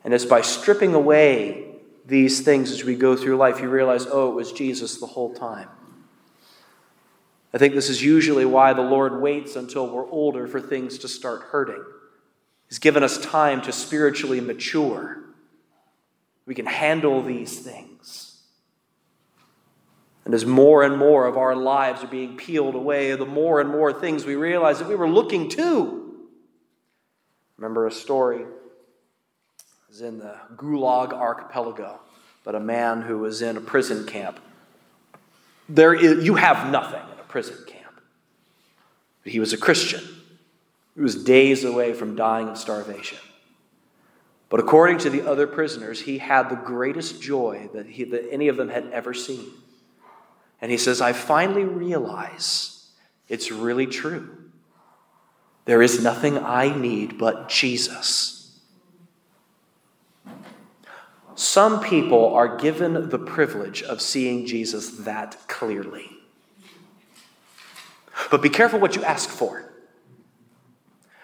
And 0.02 0.14
it's 0.14 0.24
by 0.24 0.40
stripping 0.40 0.94
away 0.94 1.66
these 2.06 2.40
things 2.40 2.72
as 2.72 2.84
we 2.84 2.96
go 2.96 3.16
through 3.16 3.36
life, 3.36 3.60
you 3.60 3.68
realize, 3.68 4.06
oh, 4.10 4.30
it 4.30 4.34
was 4.34 4.50
Jesus 4.52 4.98
the 4.98 5.06
whole 5.06 5.34
time. 5.34 5.68
I 7.52 7.58
think 7.58 7.74
this 7.74 7.88
is 7.88 8.02
usually 8.02 8.44
why 8.44 8.72
the 8.72 8.82
Lord 8.82 9.20
waits 9.20 9.56
until 9.56 9.88
we're 9.88 10.08
older 10.08 10.46
for 10.46 10.60
things 10.60 10.98
to 10.98 11.08
start 11.08 11.42
hurting. 11.42 11.82
He's 12.68 12.78
given 12.78 13.02
us 13.02 13.18
time 13.18 13.60
to 13.62 13.72
spiritually 13.72 14.40
mature. 14.40 15.18
We 16.46 16.54
can 16.54 16.66
handle 16.66 17.22
these 17.22 17.58
things. 17.58 18.42
And 20.24 20.32
as 20.32 20.46
more 20.46 20.84
and 20.84 20.96
more 20.96 21.26
of 21.26 21.36
our 21.36 21.56
lives 21.56 22.04
are 22.04 22.08
being 22.08 22.36
peeled 22.36 22.76
away, 22.76 23.16
the 23.16 23.26
more 23.26 23.60
and 23.60 23.68
more 23.68 23.92
things 23.92 24.24
we 24.24 24.36
realize 24.36 24.78
that 24.78 24.88
we 24.88 24.94
were 24.94 25.08
looking 25.08 25.48
to. 25.50 26.28
Remember 27.56 27.88
a 27.88 27.90
story? 27.90 28.42
It 28.42 28.48
was 29.88 30.02
in 30.02 30.18
the 30.18 30.36
Gulag 30.54 31.12
archipelago, 31.12 31.98
but 32.44 32.54
a 32.54 32.60
man 32.60 33.02
who 33.02 33.18
was 33.18 33.42
in 33.42 33.56
a 33.56 33.60
prison 33.60 34.06
camp. 34.06 34.38
There 35.68 35.94
is, 35.94 36.24
you 36.24 36.36
have 36.36 36.70
nothing 36.70 37.02
prison 37.30 37.56
camp. 37.66 38.00
But 39.22 39.32
he 39.32 39.40
was 39.40 39.52
a 39.52 39.58
Christian. 39.58 40.02
He 40.94 41.00
was 41.00 41.22
days 41.22 41.64
away 41.64 41.92
from 41.92 42.16
dying 42.16 42.48
of 42.48 42.58
starvation. 42.58 43.18
But 44.48 44.60
according 44.60 44.98
to 44.98 45.10
the 45.10 45.22
other 45.22 45.46
prisoners, 45.46 46.00
he 46.00 46.18
had 46.18 46.48
the 46.48 46.56
greatest 46.56 47.22
joy 47.22 47.70
that, 47.72 47.86
he, 47.86 48.04
that 48.04 48.28
any 48.32 48.48
of 48.48 48.56
them 48.56 48.68
had 48.68 48.90
ever 48.90 49.14
seen. 49.14 49.46
And 50.60 50.70
he 50.70 50.76
says, 50.76 51.00
I 51.00 51.12
finally 51.12 51.64
realize 51.64 52.88
it's 53.28 53.52
really 53.52 53.86
true. 53.86 54.36
There 55.64 55.80
is 55.80 56.02
nothing 56.02 56.36
I 56.36 56.76
need 56.76 57.16
but 57.16 57.48
Jesus. 57.48 58.58
Some 61.36 61.80
people 61.80 62.34
are 62.34 62.58
given 62.58 63.08
the 63.08 63.18
privilege 63.18 63.82
of 63.82 64.02
seeing 64.02 64.46
Jesus 64.46 64.90
that 64.98 65.38
clearly. 65.46 66.10
But 68.30 68.42
be 68.42 68.48
careful 68.48 68.78
what 68.78 68.96
you 68.96 69.02
ask 69.02 69.28
for. 69.28 69.70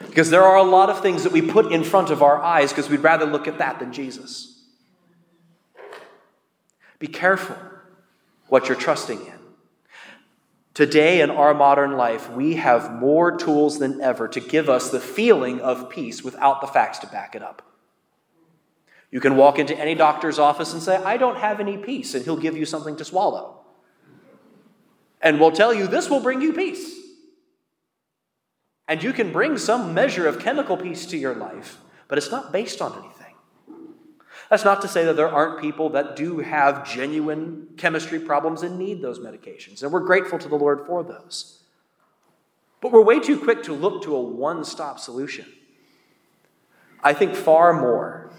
Because 0.01 0.31
there 0.31 0.43
are 0.43 0.57
a 0.57 0.63
lot 0.63 0.91
of 0.91 1.01
things 1.01 1.23
that 1.23 1.33
we 1.33 1.43
put 1.43 1.73
in 1.73 1.85
front 1.85 2.11
of 2.11 2.23
our 2.23 2.43
eyes 2.43 2.73
because 2.73 2.89
we'd 2.89 3.01
rather 3.01 3.27
look 3.27 3.47
at 3.47 3.59
that 3.59 3.79
than 3.79 3.93
Jesus. 3.93 4.65
Be 6.99 7.07
careful 7.07 7.57
what 8.49 8.69
you're 8.69 8.77
trusting 8.77 9.21
in. 9.21 9.33
Today, 10.75 11.21
in 11.21 11.31
our 11.31 11.55
modern 11.55 11.97
life, 11.97 12.31
we 12.31 12.57
have 12.57 12.93
more 12.93 13.37
tools 13.37 13.79
than 13.79 14.01
ever 14.01 14.29
to 14.29 14.41
give 14.41 14.69
us 14.69 14.91
the 14.91 15.01
feeling 15.01 15.61
of 15.61 15.89
peace 15.89 16.23
without 16.23 16.61
the 16.61 16.67
facts 16.67 16.99
to 16.99 17.07
back 17.07 17.35
it 17.35 17.43
up. 17.43 17.63
You 19.11 19.21
can 19.21 19.37
walk 19.37 19.59
into 19.59 19.79
any 19.79 19.95
doctor's 19.95 20.39
office 20.39 20.73
and 20.73 20.83
say, 20.83 20.97
I 20.97 21.17
don't 21.17 21.39
have 21.39 21.61
any 21.61 21.79
peace, 21.79 22.15
and 22.15 22.25
he'll 22.25 22.37
give 22.37 22.57
you 22.57 22.67
something 22.67 22.97
to 22.97 23.05
swallow. 23.05 23.66
And 25.27 25.41
will 25.41 25.51
tell 25.51 25.75
you, 25.75 25.89
this 25.89 26.09
will 26.09 26.21
bring 26.21 26.41
you 26.41 26.53
peace. 26.53 27.01
And 28.87 29.03
you 29.03 29.13
can 29.13 29.33
bring 29.33 29.59
some 29.59 29.93
measure 29.93 30.29
of 30.29 30.39
chemical 30.39 30.77
peace 30.77 31.05
to 31.07 31.17
your 31.17 31.35
life, 31.35 31.79
but 32.07 32.17
it's 32.17 32.31
not 32.31 32.53
based 32.53 32.81
on 32.81 32.93
anything. 32.93 33.35
That's 34.49 34.65
not 34.65 34.83
to 34.83 34.89
say 34.89 35.05
that 35.05 35.17
there 35.17 35.29
aren't 35.29 35.61
people 35.61 35.91
that 35.91 36.15
do 36.15 36.39
have 36.39 36.89
genuine 36.89 37.71
chemistry 37.77 38.21
problems 38.21 38.63
and 38.63 38.79
need 38.79 39.03
those 39.03 39.19
medications, 39.19 39.83
and 39.83 39.91
we're 39.91 40.07
grateful 40.07 40.39
to 40.39 40.47
the 40.47 40.55
Lord 40.55 40.87
for 40.87 41.03
those. 41.03 41.65
But 42.81 42.93
we're 42.93 43.03
way 43.03 43.19
too 43.19 43.41
quick 43.41 43.65
to 43.65 43.73
look 43.73 44.05
to 44.05 44.15
a 44.15 44.23
one 44.23 44.65
stop 44.65 45.01
solution. 45.01 45.47
I 47.03 47.15
think 47.15 47.35
far 47.35 47.73
more 47.73 48.31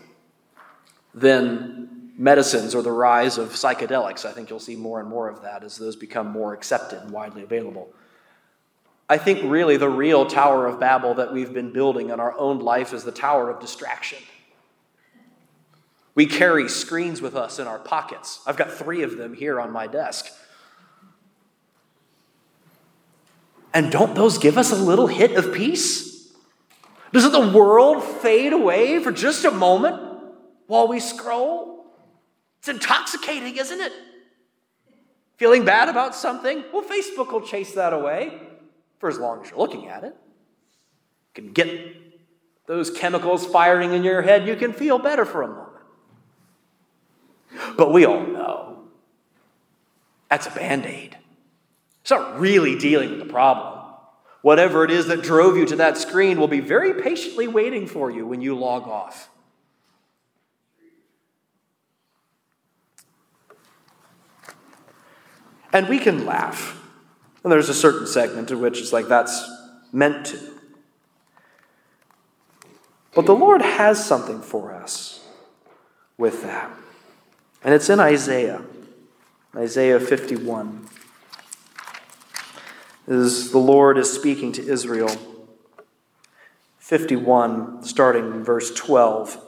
than 1.14 1.87
medicines 2.18 2.74
or 2.74 2.82
the 2.82 2.92
rise 2.92 3.38
of 3.38 3.50
psychedelics. 3.50 4.26
I 4.26 4.32
think 4.32 4.50
you'll 4.50 4.60
see 4.60 4.76
more 4.76 5.00
and 5.00 5.08
more 5.08 5.30
of 5.30 5.44
that 5.44 5.64
as 5.64 5.78
those 5.78 5.96
become 5.96 6.28
more 6.28 6.54
accepted 6.54 7.02
and 7.02 7.12
widely 7.12 7.44
available. 7.44 7.94
I 9.08 9.18
think 9.18 9.40
really 9.44 9.78
the 9.78 9.90
real 9.90 10.26
Tower 10.26 10.66
of 10.66 10.80
Babel 10.80 11.14
that 11.14 11.32
we've 11.32 11.54
been 11.54 11.72
building 11.72 12.10
in 12.10 12.20
our 12.20 12.38
own 12.38 12.60
life 12.60 12.92
is 12.94 13.04
the 13.04 13.12
Tower 13.12 13.50
of 13.50 13.62
Distraction. 13.62 14.20
We 16.16 16.26
carry 16.26 16.68
screens 16.68 17.22
with 17.22 17.36
us 17.36 17.60
in 17.60 17.68
our 17.68 17.78
pockets. 17.78 18.42
I've 18.48 18.58
got 18.58 18.72
three 18.72 19.04
of 19.04 19.18
them 19.18 19.36
here 19.36 19.62
on 19.62 19.72
my 19.72 19.86
desk. 19.86 20.26
And 23.74 23.92
don't 23.92 24.16
those 24.16 24.40
give 24.40 24.58
us 24.58 24.72
a 24.72 24.76
little 24.76 25.06
hit 25.06 25.34
of 25.34 25.54
peace? 25.54 26.34
Doesn't 27.14 27.32
the 27.32 27.56
world 27.56 28.04
fade 28.04 28.52
away 28.52 29.00
for 29.00 29.12
just 29.12 29.46
a 29.46 29.52
moment 29.52 30.02
while 30.66 30.88
we 30.88 31.00
scroll? 31.00 31.77
It's 32.68 32.84
intoxicating, 32.84 33.56
isn't 33.56 33.80
it? 33.80 33.94
Feeling 35.38 35.64
bad 35.64 35.88
about 35.88 36.14
something? 36.14 36.66
Well, 36.74 36.84
Facebook 36.84 37.32
will 37.32 37.40
chase 37.40 37.74
that 37.76 37.94
away 37.94 38.42
for 39.00 39.08
as 39.08 39.18
long 39.18 39.42
as 39.42 39.50
you're 39.50 39.60
looking 39.60 39.88
at 39.88 40.04
it. 40.04 40.14
You 41.34 41.44
can 41.44 41.54
get 41.54 41.70
those 42.66 42.92
chemicals 42.92 43.46
firing 43.46 43.94
in 43.94 44.04
your 44.04 44.22
head, 44.22 44.46
you 44.46 44.58
can 44.58 44.74
feel 44.74 45.00
better 45.00 45.24
for 45.24 45.44
a 45.44 45.48
moment. 45.48 45.70
But 47.78 47.94
we 47.94 48.04
all 48.04 48.28
know 48.28 48.80
that's 50.30 50.48
a 50.48 50.52
band 50.52 50.86
aid. 50.86 51.18
It's 52.02 52.12
not 52.12 52.38
really 52.38 52.78
dealing 52.78 53.12
with 53.12 53.20
the 53.20 53.32
problem. 53.32 53.82
Whatever 54.42 54.84
it 54.84 54.92
is 54.92 55.08
that 55.08 55.24
drove 55.24 55.56
you 55.56 55.66
to 55.68 55.78
that 55.78 55.98
screen 55.98 56.38
will 56.38 56.50
be 56.50 56.60
very 56.60 57.02
patiently 57.02 57.48
waiting 57.48 57.88
for 57.88 58.12
you 58.12 58.28
when 58.28 58.42
you 58.42 58.56
log 58.56 58.90
off. 58.90 59.30
And 65.78 65.88
we 65.88 66.00
can 66.00 66.26
laugh 66.26 66.74
and 67.44 67.52
there's 67.52 67.70
a 67.70 67.74
certain 67.76 68.08
segment 68.08 68.50
in 68.50 68.60
which 68.60 68.82
it's 68.82 68.92
like 68.92 69.08
that's 69.08 69.48
meant 69.94 70.26
to. 70.26 70.40
But 73.14 73.28
the 73.28 73.36
Lord 73.36 73.62
has 73.62 74.04
something 74.04 74.42
for 74.42 74.74
us 74.74 75.24
with 76.18 76.42
that. 76.42 76.72
And 77.64 77.76
it's 77.76 77.90
in 77.92 78.00
Isaiah, 78.00 78.64
Isaiah 79.56 80.00
51. 80.00 80.90
As 83.08 83.52
the 83.52 83.60
Lord 83.60 84.00
is 84.00 84.12
speaking 84.12 84.52
to 84.54 84.68
Israel. 84.68 85.16
51, 86.80 87.84
starting 87.84 88.26
in 88.26 88.44
verse 88.44 88.74
12. 88.74 89.42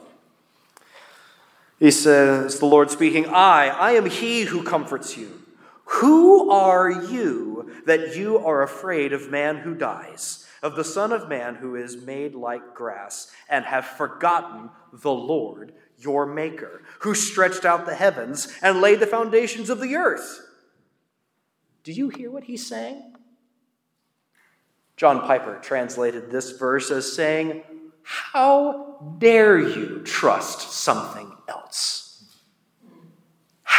He 1.80 1.90
says, 1.90 2.60
The 2.60 2.66
Lord 2.66 2.90
speaking, 2.90 3.26
I, 3.26 3.66
I 3.68 3.90
am 3.92 4.06
he 4.06 4.42
who 4.44 4.62
comforts 4.62 5.16
you. 5.16 5.39
Who 5.94 6.50
are 6.50 6.90
you 6.90 7.72
that 7.84 8.16
you 8.16 8.38
are 8.38 8.62
afraid 8.62 9.12
of 9.12 9.30
man 9.30 9.58
who 9.58 9.74
dies, 9.74 10.46
of 10.62 10.76
the 10.76 10.84
Son 10.84 11.12
of 11.12 11.28
Man 11.28 11.56
who 11.56 11.74
is 11.74 11.96
made 11.96 12.34
like 12.34 12.74
grass, 12.74 13.32
and 13.48 13.64
have 13.64 13.84
forgotten 13.84 14.70
the 14.92 15.12
Lord 15.12 15.72
your 15.98 16.26
Maker, 16.26 16.82
who 17.00 17.14
stretched 17.14 17.64
out 17.64 17.86
the 17.86 17.94
heavens 17.94 18.56
and 18.62 18.80
laid 18.80 19.00
the 19.00 19.06
foundations 19.06 19.68
of 19.68 19.80
the 19.80 19.96
earth? 19.96 20.40
Do 21.82 21.92
you 21.92 22.08
hear 22.08 22.30
what 22.30 22.44
he's 22.44 22.66
saying? 22.66 23.16
John 24.96 25.22
Piper 25.22 25.58
translated 25.60 26.30
this 26.30 26.52
verse 26.52 26.90
as 26.92 27.12
saying, 27.12 27.64
How 28.02 29.16
dare 29.18 29.58
you 29.58 30.02
trust 30.04 30.70
something? 30.70 31.32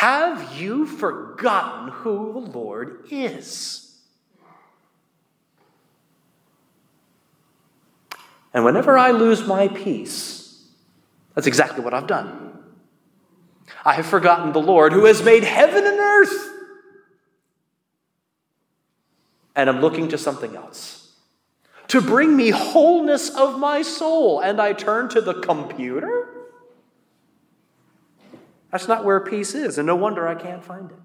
Have 0.02 0.60
you 0.60 0.88
forgotten 0.88 1.90
who 1.90 2.34
the 2.34 2.58
Lord 2.58 3.06
is? 3.12 4.00
And 8.52 8.66
whenever 8.66 8.98
I 8.98 9.12
lose 9.12 9.46
my 9.46 9.68
peace, 9.68 10.66
that's 11.36 11.46
exactly 11.46 11.84
what 11.84 11.94
I've 11.94 12.08
done. 12.08 12.64
I 13.86 13.94
have 13.94 14.08
forgotten 14.08 14.54
the 14.54 14.60
Lord 14.60 14.92
who 14.92 15.06
has 15.06 15.22
made 15.22 15.44
heaven 15.44 15.86
and 15.86 16.00
earth. 16.00 16.50
And 19.56 19.70
I'm 19.70 19.82
looking 19.82 20.08
to 20.08 20.18
something 20.18 20.56
else 20.56 21.12
to 21.90 22.02
bring 22.02 22.36
me 22.36 22.50
wholeness 22.50 23.30
of 23.30 23.60
my 23.60 23.84
soul. 23.84 24.40
And 24.40 24.60
I 24.60 24.74
turn 24.74 25.10
to 25.10 25.22
the 25.22 25.36
computer? 25.42 26.31
That's 28.72 28.88
not 28.88 29.04
where 29.04 29.20
peace 29.20 29.54
is, 29.54 29.78
and 29.78 29.86
no 29.86 29.96
wonder 29.96 30.28
I 30.28 30.36
can't 30.36 30.64
find 30.64 30.92
it. 30.92 30.98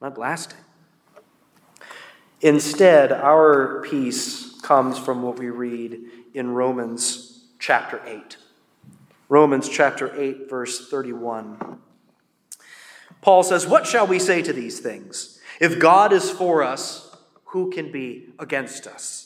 Not 0.00 0.18
lasting. 0.18 0.58
Instead, 2.40 3.12
our 3.12 3.82
peace 3.82 4.60
comes 4.60 4.98
from 4.98 5.22
what 5.22 5.38
we 5.38 5.50
read 5.50 6.00
in 6.34 6.50
Romans 6.50 7.44
chapter 7.58 8.00
8. 8.04 8.36
Romans 9.28 9.68
chapter 9.68 10.14
8, 10.14 10.48
verse 10.48 10.88
31. 10.88 11.80
Paul 13.20 13.42
says, 13.42 13.66
What 13.66 13.86
shall 13.86 14.06
we 14.06 14.18
say 14.18 14.42
to 14.42 14.52
these 14.52 14.80
things? 14.80 15.40
If 15.60 15.78
God 15.78 16.12
is 16.12 16.30
for 16.30 16.62
us, 16.62 17.16
who 17.46 17.70
can 17.70 17.90
be 17.90 18.28
against 18.38 18.86
us? 18.86 19.25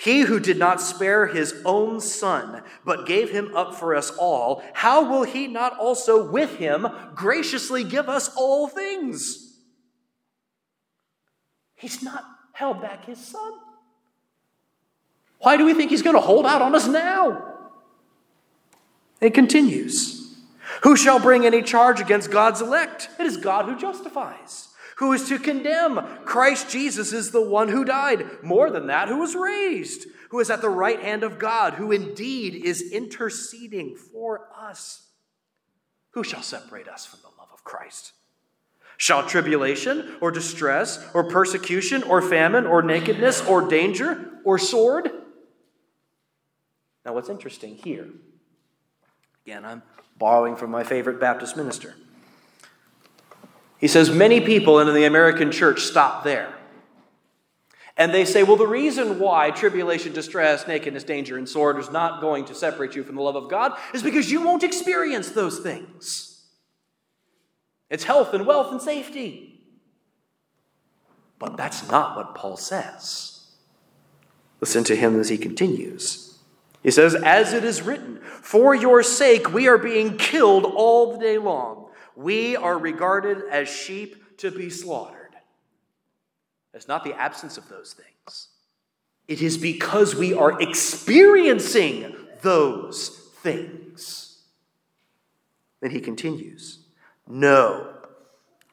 He 0.00 0.20
who 0.20 0.38
did 0.38 0.58
not 0.58 0.80
spare 0.80 1.26
his 1.26 1.60
own 1.64 2.00
son, 2.00 2.62
but 2.84 3.04
gave 3.04 3.30
him 3.30 3.56
up 3.56 3.74
for 3.74 3.96
us 3.96 4.12
all, 4.16 4.62
how 4.72 5.10
will 5.10 5.24
he 5.24 5.48
not 5.48 5.76
also 5.76 6.22
with 6.22 6.54
him 6.54 6.86
graciously 7.16 7.82
give 7.82 8.08
us 8.08 8.30
all 8.36 8.68
things? 8.68 9.56
He's 11.74 12.00
not 12.00 12.24
held 12.52 12.80
back 12.80 13.06
his 13.06 13.18
son? 13.18 13.54
Why 15.40 15.56
do 15.56 15.64
we 15.64 15.74
think 15.74 15.90
he's 15.90 16.02
going 16.02 16.14
to 16.14 16.22
hold 16.22 16.46
out 16.46 16.62
on 16.62 16.76
us 16.76 16.86
now? 16.86 17.56
It 19.20 19.34
continues 19.34 20.38
Who 20.84 20.96
shall 20.96 21.18
bring 21.18 21.44
any 21.44 21.60
charge 21.60 22.00
against 22.00 22.30
God's 22.30 22.60
elect? 22.60 23.08
It 23.18 23.26
is 23.26 23.36
God 23.36 23.64
who 23.64 23.76
justifies. 23.76 24.67
Who 24.98 25.12
is 25.12 25.28
to 25.28 25.38
condemn? 25.38 26.00
Christ 26.24 26.68
Jesus 26.70 27.12
is 27.12 27.30
the 27.30 27.42
one 27.42 27.68
who 27.68 27.84
died. 27.84 28.42
More 28.42 28.68
than 28.68 28.88
that, 28.88 29.08
who 29.08 29.18
was 29.18 29.36
raised, 29.36 30.06
who 30.30 30.40
is 30.40 30.50
at 30.50 30.60
the 30.60 30.68
right 30.68 31.00
hand 31.00 31.22
of 31.22 31.38
God, 31.38 31.74
who 31.74 31.92
indeed 31.92 32.56
is 32.56 32.90
interceding 32.90 33.94
for 33.94 34.48
us. 34.58 35.06
Who 36.10 36.24
shall 36.24 36.42
separate 36.42 36.88
us 36.88 37.06
from 37.06 37.20
the 37.22 37.28
love 37.38 37.48
of 37.52 37.62
Christ? 37.62 38.12
Shall 38.96 39.24
tribulation 39.24 40.16
or 40.20 40.32
distress 40.32 41.08
or 41.14 41.30
persecution 41.30 42.02
or 42.02 42.20
famine 42.20 42.66
or 42.66 42.82
nakedness 42.82 43.40
or 43.42 43.68
danger 43.68 44.32
or 44.44 44.58
sword? 44.58 45.10
Now, 47.06 47.14
what's 47.14 47.28
interesting 47.28 47.76
here, 47.76 48.08
again, 49.46 49.64
I'm 49.64 49.84
borrowing 50.18 50.56
from 50.56 50.72
my 50.72 50.82
favorite 50.82 51.20
Baptist 51.20 51.56
minister. 51.56 51.94
He 53.78 53.88
says 53.88 54.10
many 54.10 54.40
people 54.40 54.80
in 54.80 54.92
the 54.92 55.04
American 55.04 55.52
church 55.52 55.82
stop 55.82 56.24
there. 56.24 56.54
And 57.96 58.14
they 58.14 58.24
say, 58.24 58.44
well, 58.44 58.56
the 58.56 58.66
reason 58.66 59.18
why 59.18 59.50
tribulation, 59.50 60.12
distress, 60.12 60.68
nakedness, 60.68 61.02
danger, 61.02 61.36
and 61.36 61.48
sword 61.48 61.78
is 61.78 61.90
not 61.90 62.20
going 62.20 62.44
to 62.44 62.54
separate 62.54 62.94
you 62.94 63.02
from 63.02 63.16
the 63.16 63.22
love 63.22 63.34
of 63.34 63.50
God 63.50 63.72
is 63.92 64.04
because 64.04 64.30
you 64.30 64.42
won't 64.42 64.62
experience 64.62 65.30
those 65.30 65.58
things. 65.58 66.46
It's 67.90 68.04
health 68.04 68.34
and 68.34 68.46
wealth 68.46 68.70
and 68.70 68.80
safety. 68.80 69.60
But 71.38 71.56
that's 71.56 71.88
not 71.88 72.16
what 72.16 72.34
Paul 72.34 72.56
says. 72.56 73.46
Listen 74.60 74.84
to 74.84 74.96
him 74.96 75.18
as 75.18 75.28
he 75.28 75.38
continues. 75.38 76.38
He 76.82 76.90
says, 76.90 77.14
As 77.14 77.52
it 77.52 77.64
is 77.64 77.82
written, 77.82 78.20
for 78.42 78.74
your 78.74 79.02
sake 79.02 79.52
we 79.52 79.68
are 79.68 79.78
being 79.78 80.16
killed 80.16 80.64
all 80.64 81.12
the 81.12 81.18
day 81.18 81.38
long. 81.38 81.77
We 82.18 82.56
are 82.56 82.76
regarded 82.76 83.44
as 83.48 83.68
sheep 83.68 84.38
to 84.38 84.50
be 84.50 84.70
slaughtered. 84.70 85.36
It's 86.74 86.88
not 86.88 87.04
the 87.04 87.14
absence 87.14 87.56
of 87.56 87.68
those 87.68 87.92
things, 87.94 88.48
it 89.28 89.40
is 89.40 89.56
because 89.56 90.16
we 90.16 90.34
are 90.34 90.60
experiencing 90.60 92.16
those 92.42 93.10
things. 93.36 94.42
Then 95.80 95.92
he 95.92 96.00
continues 96.00 96.80
No. 97.28 97.94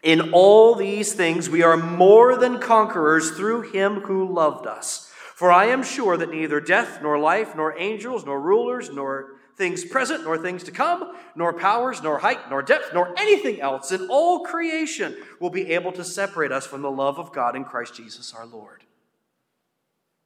In 0.02 0.32
all 0.34 0.74
these 0.74 1.14
things, 1.14 1.48
we 1.48 1.62
are 1.62 1.78
more 1.78 2.38
than 2.38 2.60
conquerors 2.60 3.32
through 3.32 3.72
him 3.72 4.02
who 4.02 4.34
loved 4.34 4.66
us. 4.66 5.12
For 5.36 5.52
I 5.52 5.66
am 5.66 5.84
sure 5.84 6.18
that 6.18 6.32
neither 6.32 6.60
death, 6.60 7.00
nor 7.04 7.20
life, 7.20 7.56
nor 7.56 7.78
angels, 7.78 8.26
nor 8.26 8.40
rulers, 8.40 8.90
nor 8.90 9.35
things 9.56 9.86
present, 9.86 10.24
nor 10.24 10.38
things 10.38 10.64
to 10.64 10.72
come, 10.72 11.16
nor 11.36 11.54
powers, 11.54 12.02
nor 12.04 12.20
height, 12.20 12.50
nor 12.50 12.62
depth, 12.62 12.94
nor 12.94 13.14
anything 13.18 13.62
else 13.62 13.92
in 13.92 14.08
all 14.10 14.42
creation 14.44 15.16
will 15.40 15.50
be 15.50 15.72
able 15.72 15.92
to 15.94 16.04
separate 16.04 16.52
us 16.52 16.68
from 16.68 16.82
the 16.82 16.92
love 16.92 17.18
of 17.18 17.32
God 17.32 17.56
in 17.56 17.64
Christ 17.64 17.96
Jesus 17.96 18.34
our 18.34 18.46
Lord. 18.46 18.84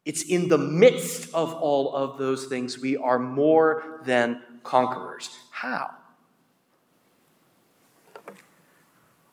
It's 0.05 0.23
in 0.23 0.47
the 0.47 0.57
midst 0.57 1.33
of 1.33 1.53
all 1.53 1.95
of 1.95 2.17
those 2.17 2.45
things 2.45 2.79
we 2.79 2.97
are 2.97 3.19
more 3.19 4.01
than 4.05 4.41
conquerors. 4.63 5.29
How? 5.51 5.91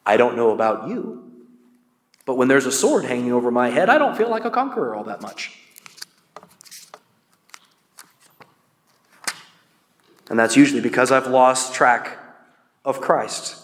I 0.05 0.17
don't 0.17 0.37
know 0.37 0.51
about 0.51 0.89
you, 0.89 1.33
but 2.27 2.37
when 2.37 2.49
there's 2.49 2.67
a 2.67 2.73
sword 2.73 3.05
hanging 3.05 3.33
over 3.33 3.51
my 3.51 3.71
head, 3.71 3.89
I 3.89 3.99
don't 3.99 4.17
feel 4.17 4.29
like 4.29 4.45
a 4.45 4.51
conqueror 4.51 4.95
all 4.95 5.05
that 5.05 5.23
much. 5.23 5.59
And 10.31 10.39
that's 10.39 10.57
usually 10.57 10.81
because 10.81 11.13
I've 11.13 11.29
lost 11.29 11.75
track 11.75 12.19
of 12.85 13.01
Christ. 13.01 13.63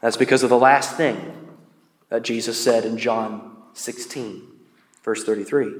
That's 0.00 0.16
because 0.16 0.42
of 0.42 0.50
the 0.50 0.58
last 0.58 0.96
thing 0.96 1.56
that 2.08 2.22
Jesus 2.22 2.62
said 2.62 2.84
in 2.84 2.98
John 2.98 3.56
16, 3.72 4.42
verse 5.02 5.24
33. 5.24 5.66
It 5.66 5.72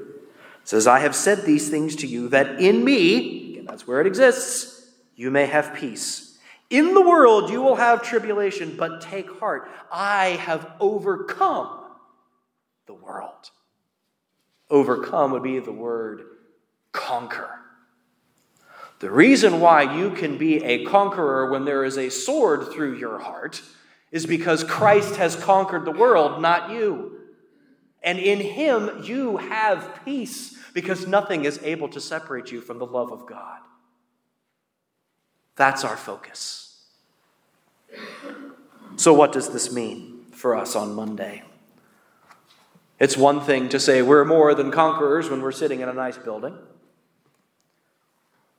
says, 0.65 0.87
I 0.87 0.99
have 0.99 1.15
said 1.15 1.45
these 1.45 1.69
things 1.69 1.95
to 1.97 2.07
you 2.07 2.27
that 2.29 2.59
in 2.59 2.83
me, 2.83 3.59
and 3.59 3.67
that's 3.67 3.87
where 3.87 4.01
it 4.01 4.07
exists, 4.07 4.91
you 5.15 5.31
may 5.31 5.45
have 5.45 5.73
peace. 5.73 6.37
In 6.69 6.93
the 6.93 7.01
world 7.01 7.49
you 7.49 7.61
will 7.61 7.75
have 7.75 8.01
tribulation, 8.01 8.75
but 8.77 8.99
take 8.99 9.39
heart. 9.39 9.69
I 9.91 10.31
have 10.41 10.69
overcome 10.81 11.85
the 12.87 12.93
world. 12.93 13.51
Overcome 14.69 15.31
would 15.31 15.43
be 15.43 15.59
the 15.59 15.71
word 15.71 16.23
conquer. 16.91 17.49
The 18.99 19.11
reason 19.11 19.59
why 19.59 19.95
you 19.95 20.11
can 20.11 20.37
be 20.37 20.63
a 20.63 20.85
conqueror 20.85 21.51
when 21.51 21.65
there 21.65 21.83
is 21.83 21.97
a 21.97 22.09
sword 22.09 22.71
through 22.71 22.97
your 22.97 23.19
heart 23.19 23.61
is 24.11 24.25
because 24.25 24.63
Christ 24.63 25.17
has 25.17 25.35
conquered 25.35 25.85
the 25.85 25.91
world, 25.91 26.41
not 26.41 26.71
you. 26.71 27.19
And 28.01 28.17
in 28.17 28.39
him 28.39 29.03
you 29.03 29.37
have 29.37 29.99
peace 30.03 30.57
because 30.73 31.07
nothing 31.07 31.45
is 31.45 31.59
able 31.63 31.89
to 31.89 32.01
separate 32.01 32.51
you 32.51 32.61
from 32.61 32.79
the 32.79 32.85
love 32.85 33.11
of 33.11 33.27
God. 33.27 33.59
That's 35.55 35.83
our 35.83 35.97
focus. 35.97 36.85
So, 38.95 39.13
what 39.13 39.31
does 39.31 39.49
this 39.49 39.71
mean 39.71 40.25
for 40.31 40.55
us 40.55 40.75
on 40.75 40.95
Monday? 40.95 41.43
It's 42.99 43.17
one 43.17 43.41
thing 43.41 43.69
to 43.69 43.79
say 43.79 44.01
we're 44.01 44.25
more 44.25 44.55
than 44.55 44.71
conquerors 44.71 45.29
when 45.29 45.41
we're 45.41 45.51
sitting 45.51 45.81
in 45.81 45.89
a 45.89 45.93
nice 45.93 46.17
building. 46.17 46.57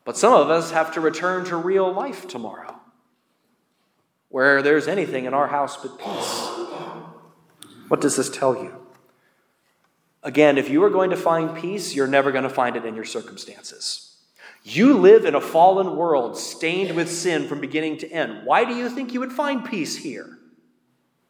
But 0.08 0.16
some 0.16 0.32
of 0.32 0.48
us 0.48 0.70
have 0.70 0.94
to 0.94 1.02
return 1.02 1.44
to 1.44 1.56
real 1.56 1.92
life 1.92 2.26
tomorrow, 2.26 2.80
where 4.30 4.62
there's 4.62 4.88
anything 4.88 5.26
in 5.26 5.34
our 5.34 5.48
house 5.48 5.76
but 5.76 5.98
peace. 5.98 6.48
What 7.88 8.00
does 8.00 8.16
this 8.16 8.30
tell 8.30 8.54
you? 8.54 8.74
Again, 10.22 10.56
if 10.56 10.70
you 10.70 10.82
are 10.84 10.88
going 10.88 11.10
to 11.10 11.16
find 11.18 11.54
peace, 11.54 11.94
you're 11.94 12.06
never 12.06 12.32
going 12.32 12.44
to 12.44 12.48
find 12.48 12.74
it 12.74 12.86
in 12.86 12.94
your 12.94 13.04
circumstances. 13.04 14.16
You 14.64 14.96
live 14.96 15.26
in 15.26 15.34
a 15.34 15.42
fallen 15.42 15.94
world 15.94 16.38
stained 16.38 16.96
with 16.96 17.10
sin 17.10 17.46
from 17.46 17.60
beginning 17.60 17.98
to 17.98 18.10
end. 18.10 18.46
Why 18.46 18.64
do 18.64 18.74
you 18.74 18.88
think 18.88 19.12
you 19.12 19.20
would 19.20 19.32
find 19.32 19.62
peace 19.62 19.94
here? 19.94 20.38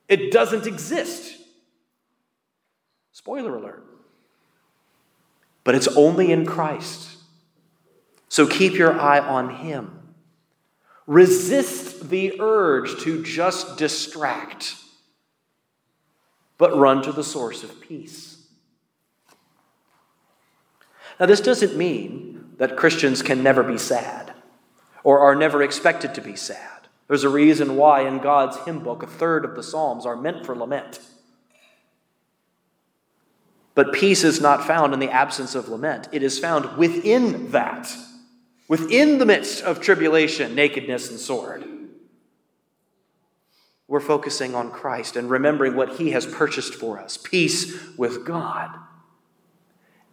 It 0.06 0.30
doesn't 0.30 0.68
exist. 0.68 1.36
Spoiler 3.10 3.56
alert. 3.56 3.84
But 5.64 5.74
it's 5.74 5.88
only 5.88 6.30
in 6.30 6.46
Christ. 6.46 7.17
So 8.28 8.46
keep 8.46 8.74
your 8.74 8.98
eye 8.98 9.20
on 9.20 9.56
Him. 9.56 9.98
Resist 11.06 12.10
the 12.10 12.38
urge 12.40 13.00
to 13.00 13.22
just 13.22 13.78
distract, 13.78 14.76
but 16.58 16.76
run 16.76 17.02
to 17.02 17.12
the 17.12 17.24
source 17.24 17.64
of 17.64 17.80
peace. 17.80 18.46
Now, 21.18 21.26
this 21.26 21.40
doesn't 21.40 21.76
mean 21.76 22.54
that 22.58 22.76
Christians 22.76 23.22
can 23.22 23.42
never 23.42 23.62
be 23.62 23.78
sad 23.78 24.32
or 25.02 25.20
are 25.20 25.34
never 25.34 25.62
expected 25.62 26.14
to 26.14 26.20
be 26.20 26.36
sad. 26.36 26.88
There's 27.08 27.24
a 27.24 27.28
reason 27.30 27.76
why 27.76 28.06
in 28.06 28.18
God's 28.18 28.58
hymn 28.58 28.80
book, 28.80 29.02
a 29.02 29.06
third 29.06 29.44
of 29.44 29.56
the 29.56 29.62
Psalms 29.62 30.04
are 30.04 30.14
meant 30.14 30.44
for 30.44 30.54
lament. 30.54 31.00
But 33.74 33.92
peace 33.92 34.24
is 34.24 34.40
not 34.40 34.66
found 34.66 34.92
in 34.92 35.00
the 35.00 35.10
absence 35.10 35.54
of 35.54 35.68
lament, 35.68 36.08
it 36.12 36.22
is 36.22 36.38
found 36.38 36.76
within 36.76 37.50
that 37.52 37.90
within 38.68 39.18
the 39.18 39.26
midst 39.26 39.62
of 39.64 39.80
tribulation, 39.80 40.54
nakedness, 40.54 41.10
and 41.10 41.18
sword. 41.18 41.64
We're 43.88 44.00
focusing 44.00 44.54
on 44.54 44.70
Christ 44.70 45.16
and 45.16 45.30
remembering 45.30 45.74
what 45.74 45.96
He 45.96 46.10
has 46.10 46.26
purchased 46.26 46.74
for 46.74 47.00
us 47.00 47.16
peace 47.16 47.96
with 47.96 48.24
God. 48.24 48.70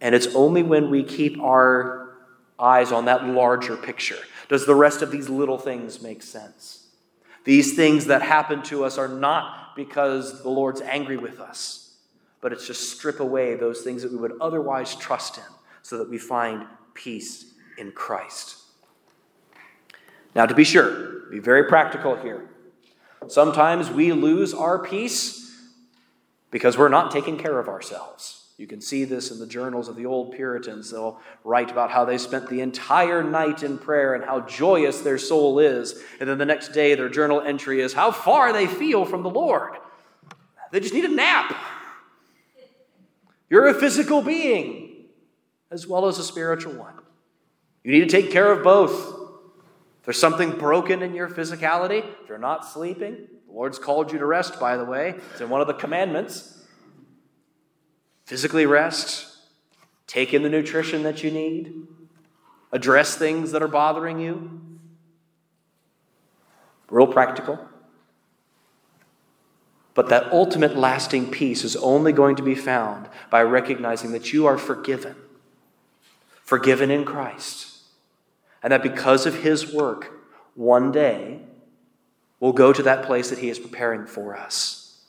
And 0.00 0.14
it's 0.14 0.34
only 0.34 0.62
when 0.62 0.90
we 0.90 1.02
keep 1.02 1.40
our 1.40 2.16
eyes 2.58 2.90
on 2.90 3.04
that 3.04 3.26
larger 3.26 3.76
picture 3.76 4.18
does 4.48 4.64
the 4.64 4.74
rest 4.74 5.02
of 5.02 5.10
these 5.10 5.28
little 5.28 5.58
things 5.58 6.00
make 6.00 6.22
sense. 6.22 6.86
These 7.44 7.76
things 7.76 8.06
that 8.06 8.22
happen 8.22 8.62
to 8.64 8.84
us 8.84 8.96
are 8.96 9.08
not 9.08 9.76
because 9.76 10.42
the 10.42 10.48
Lord's 10.48 10.80
angry 10.80 11.18
with 11.18 11.38
us, 11.38 11.96
but 12.40 12.52
it's 12.52 12.66
just 12.66 12.96
strip 12.96 13.20
away 13.20 13.54
those 13.56 13.82
things 13.82 14.02
that 14.02 14.10
we 14.10 14.18
would 14.18 14.38
otherwise 14.40 14.94
trust 14.94 15.36
in 15.36 15.44
so 15.82 15.98
that 15.98 16.08
we 16.08 16.18
find 16.18 16.66
peace 16.94 17.45
in 17.78 17.92
Christ. 17.92 18.56
Now, 20.34 20.46
to 20.46 20.54
be 20.54 20.64
sure, 20.64 21.28
be 21.30 21.38
very 21.38 21.64
practical 21.64 22.16
here. 22.16 22.48
Sometimes 23.28 23.90
we 23.90 24.12
lose 24.12 24.52
our 24.52 24.78
peace 24.78 25.50
because 26.50 26.78
we're 26.78 26.88
not 26.88 27.10
taking 27.10 27.38
care 27.38 27.58
of 27.58 27.68
ourselves. 27.68 28.46
You 28.58 28.66
can 28.66 28.80
see 28.80 29.04
this 29.04 29.30
in 29.30 29.38
the 29.38 29.46
journals 29.46 29.88
of 29.88 29.96
the 29.96 30.06
old 30.06 30.32
Puritans. 30.32 30.90
They'll 30.90 31.20
write 31.44 31.70
about 31.70 31.90
how 31.90 32.06
they 32.06 32.16
spent 32.16 32.48
the 32.48 32.62
entire 32.62 33.22
night 33.22 33.62
in 33.62 33.76
prayer 33.76 34.14
and 34.14 34.24
how 34.24 34.40
joyous 34.40 35.00
their 35.00 35.18
soul 35.18 35.58
is. 35.58 36.02
And 36.20 36.28
then 36.28 36.38
the 36.38 36.46
next 36.46 36.68
day, 36.68 36.94
their 36.94 37.10
journal 37.10 37.40
entry 37.42 37.82
is 37.82 37.92
how 37.92 38.10
far 38.10 38.52
they 38.52 38.66
feel 38.66 39.04
from 39.04 39.22
the 39.22 39.28
Lord. 39.28 39.76
They 40.72 40.80
just 40.80 40.94
need 40.94 41.04
a 41.04 41.14
nap. 41.14 41.54
You're 43.50 43.68
a 43.68 43.74
physical 43.74 44.22
being 44.22 45.04
as 45.70 45.86
well 45.86 46.06
as 46.06 46.18
a 46.18 46.24
spiritual 46.24 46.74
one. 46.74 46.94
You 47.86 47.92
need 47.92 48.10
to 48.10 48.20
take 48.20 48.32
care 48.32 48.50
of 48.50 48.64
both. 48.64 48.90
If 50.00 50.06
there's 50.06 50.18
something 50.18 50.50
broken 50.50 51.02
in 51.02 51.14
your 51.14 51.28
physicality, 51.28 51.98
if 52.20 52.28
you're 52.28 52.36
not 52.36 52.66
sleeping, 52.66 53.28
the 53.46 53.52
Lord's 53.52 53.78
called 53.78 54.10
you 54.10 54.18
to 54.18 54.26
rest, 54.26 54.58
by 54.58 54.76
the 54.76 54.84
way. 54.84 55.14
It's 55.30 55.40
in 55.40 55.48
one 55.48 55.60
of 55.60 55.68
the 55.68 55.74
commandments. 55.74 56.64
Physically 58.24 58.66
rest, 58.66 59.36
take 60.08 60.34
in 60.34 60.42
the 60.42 60.48
nutrition 60.48 61.04
that 61.04 61.22
you 61.22 61.30
need, 61.30 61.74
address 62.72 63.14
things 63.14 63.52
that 63.52 63.62
are 63.62 63.68
bothering 63.68 64.18
you. 64.18 64.60
Real 66.90 67.06
practical. 67.06 67.68
But 69.94 70.08
that 70.08 70.32
ultimate 70.32 70.76
lasting 70.76 71.30
peace 71.30 71.62
is 71.62 71.76
only 71.76 72.10
going 72.10 72.34
to 72.34 72.42
be 72.42 72.56
found 72.56 73.08
by 73.30 73.42
recognizing 73.42 74.10
that 74.10 74.32
you 74.32 74.44
are 74.46 74.58
forgiven, 74.58 75.14
forgiven 76.42 76.90
in 76.90 77.04
Christ, 77.04 77.65
and 78.62 78.72
that 78.72 78.82
because 78.82 79.26
of 79.26 79.42
His 79.42 79.72
work, 79.72 80.12
one 80.54 80.92
day 80.92 81.40
we'll 82.40 82.52
go 82.52 82.72
to 82.72 82.82
that 82.82 83.04
place 83.04 83.30
that 83.30 83.38
He 83.38 83.48
is 83.48 83.58
preparing 83.58 84.06
for 84.06 84.36
us. 84.36 85.04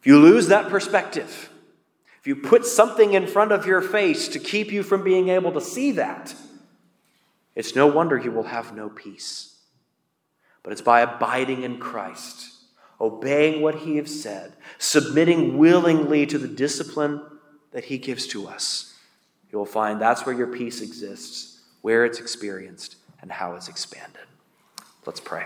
If 0.00 0.06
you 0.06 0.18
lose 0.18 0.48
that 0.48 0.68
perspective, 0.68 1.50
if 2.20 2.26
you 2.26 2.36
put 2.36 2.66
something 2.66 3.12
in 3.12 3.26
front 3.26 3.52
of 3.52 3.66
your 3.66 3.80
face 3.80 4.28
to 4.28 4.38
keep 4.38 4.72
you 4.72 4.82
from 4.82 5.04
being 5.04 5.28
able 5.28 5.52
to 5.52 5.60
see 5.60 5.92
that, 5.92 6.34
it's 7.54 7.76
no 7.76 7.86
wonder 7.86 8.18
you 8.18 8.32
will 8.32 8.44
have 8.44 8.74
no 8.74 8.88
peace. 8.88 9.56
But 10.62 10.72
it's 10.72 10.82
by 10.82 11.00
abiding 11.00 11.62
in 11.62 11.78
Christ 11.78 12.54
obeying 13.00 13.60
what 13.60 13.76
He 13.76 13.96
has 13.96 14.22
said, 14.22 14.54
submitting 14.78 15.58
willingly 15.58 16.26
to 16.26 16.38
the 16.38 16.48
discipline 16.48 17.22
that 17.72 17.84
He 17.84 17.98
gives 17.98 18.26
to 18.28 18.48
us, 18.48 18.94
you 19.50 19.58
will 19.58 19.66
find 19.66 20.00
that's 20.00 20.26
where 20.26 20.34
your 20.34 20.48
peace 20.48 20.80
exists, 20.80 21.53
where 21.84 22.06
it's 22.06 22.18
experienced, 22.18 22.96
and 23.20 23.30
how 23.30 23.54
it's 23.56 23.68
expanded. 23.68 24.22
Let's 25.04 25.20
pray. 25.20 25.44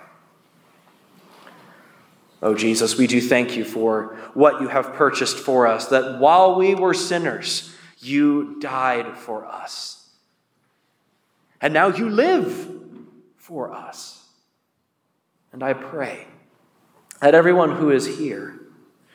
Oh, 2.41 2.55
Jesus, 2.55 2.97
we 2.97 3.09
do 3.09 3.21
thank 3.21 3.57
you 3.57 3.65
for 3.65 4.17
what 4.35 4.61
you 4.61 4.69
have 4.69 4.93
purchased 4.93 5.37
for 5.37 5.67
us, 5.67 5.89
that 5.89 6.21
while 6.21 6.55
we 6.55 6.77
were 6.77 6.95
sinners, 6.95 7.75
you 7.99 8.61
died 8.61 9.19
for 9.19 9.47
us. 9.47 10.11
And 11.61 11.75
now 11.75 11.89
you 11.89 12.09
live 12.09 12.71
for 13.37 13.73
us. 13.73 14.25
And 15.53 15.65
I 15.65 15.73
pray 15.73 16.29
that 17.21 17.35
everyone 17.35 17.73
who 17.73 17.91
is 17.91 18.17
here 18.17 18.61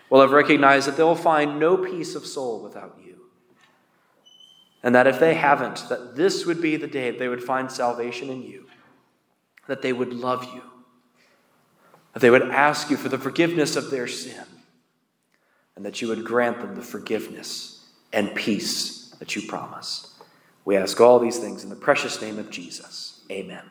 will 0.10 0.20
have 0.20 0.32
recognized 0.32 0.90
that 0.90 0.98
they'll 0.98 1.16
find 1.16 1.58
no 1.58 1.78
peace 1.78 2.16
of 2.16 2.26
soul 2.26 2.62
without 2.62 2.98
you. 3.02 3.03
And 4.84 4.94
that 4.94 5.08
if 5.08 5.20
they 5.20 5.34
haven't, 5.34 5.88
that 5.88 6.16
this 6.16 6.46
would 6.46 6.62
be 6.62 6.76
the 6.76 6.88
day 6.88 7.12
they 7.12 7.30
would 7.30 7.44
find 7.44 7.72
salvation 7.72 8.30
in 8.30 8.44
you, 8.44 8.68
that 9.68 9.82
they 9.82 9.94
would 9.94 10.14
love 10.14 10.44
you, 10.54 10.62
that 12.14 12.20
they 12.20 12.30
would 12.30 12.50
ask 12.50 12.90
you 12.90 12.98
for 12.98 13.10
the 13.10 13.18
forgiveness 13.18 13.78
of 13.78 13.90
their 13.90 14.08
sin, 14.08 14.44
and 15.76 15.86
that 15.86 16.02
you 16.02 16.10
would 16.10 16.26
grant 16.26 16.60
them 16.60 16.76
the 16.76 16.82
forgiveness 16.82 17.86
and 18.12 18.36
peace 18.36 19.16
that 19.20 19.36
you 19.36 19.48
promise. 19.48 20.14
We 20.66 20.78
ask 20.78 21.00
all 21.00 21.18
these 21.18 21.40
things 21.40 21.64
in 21.64 21.70
the 21.70 21.76
precious 21.76 22.22
name 22.22 22.38
of 22.38 22.50
Jesus. 22.50 23.22
Amen. 23.32 23.64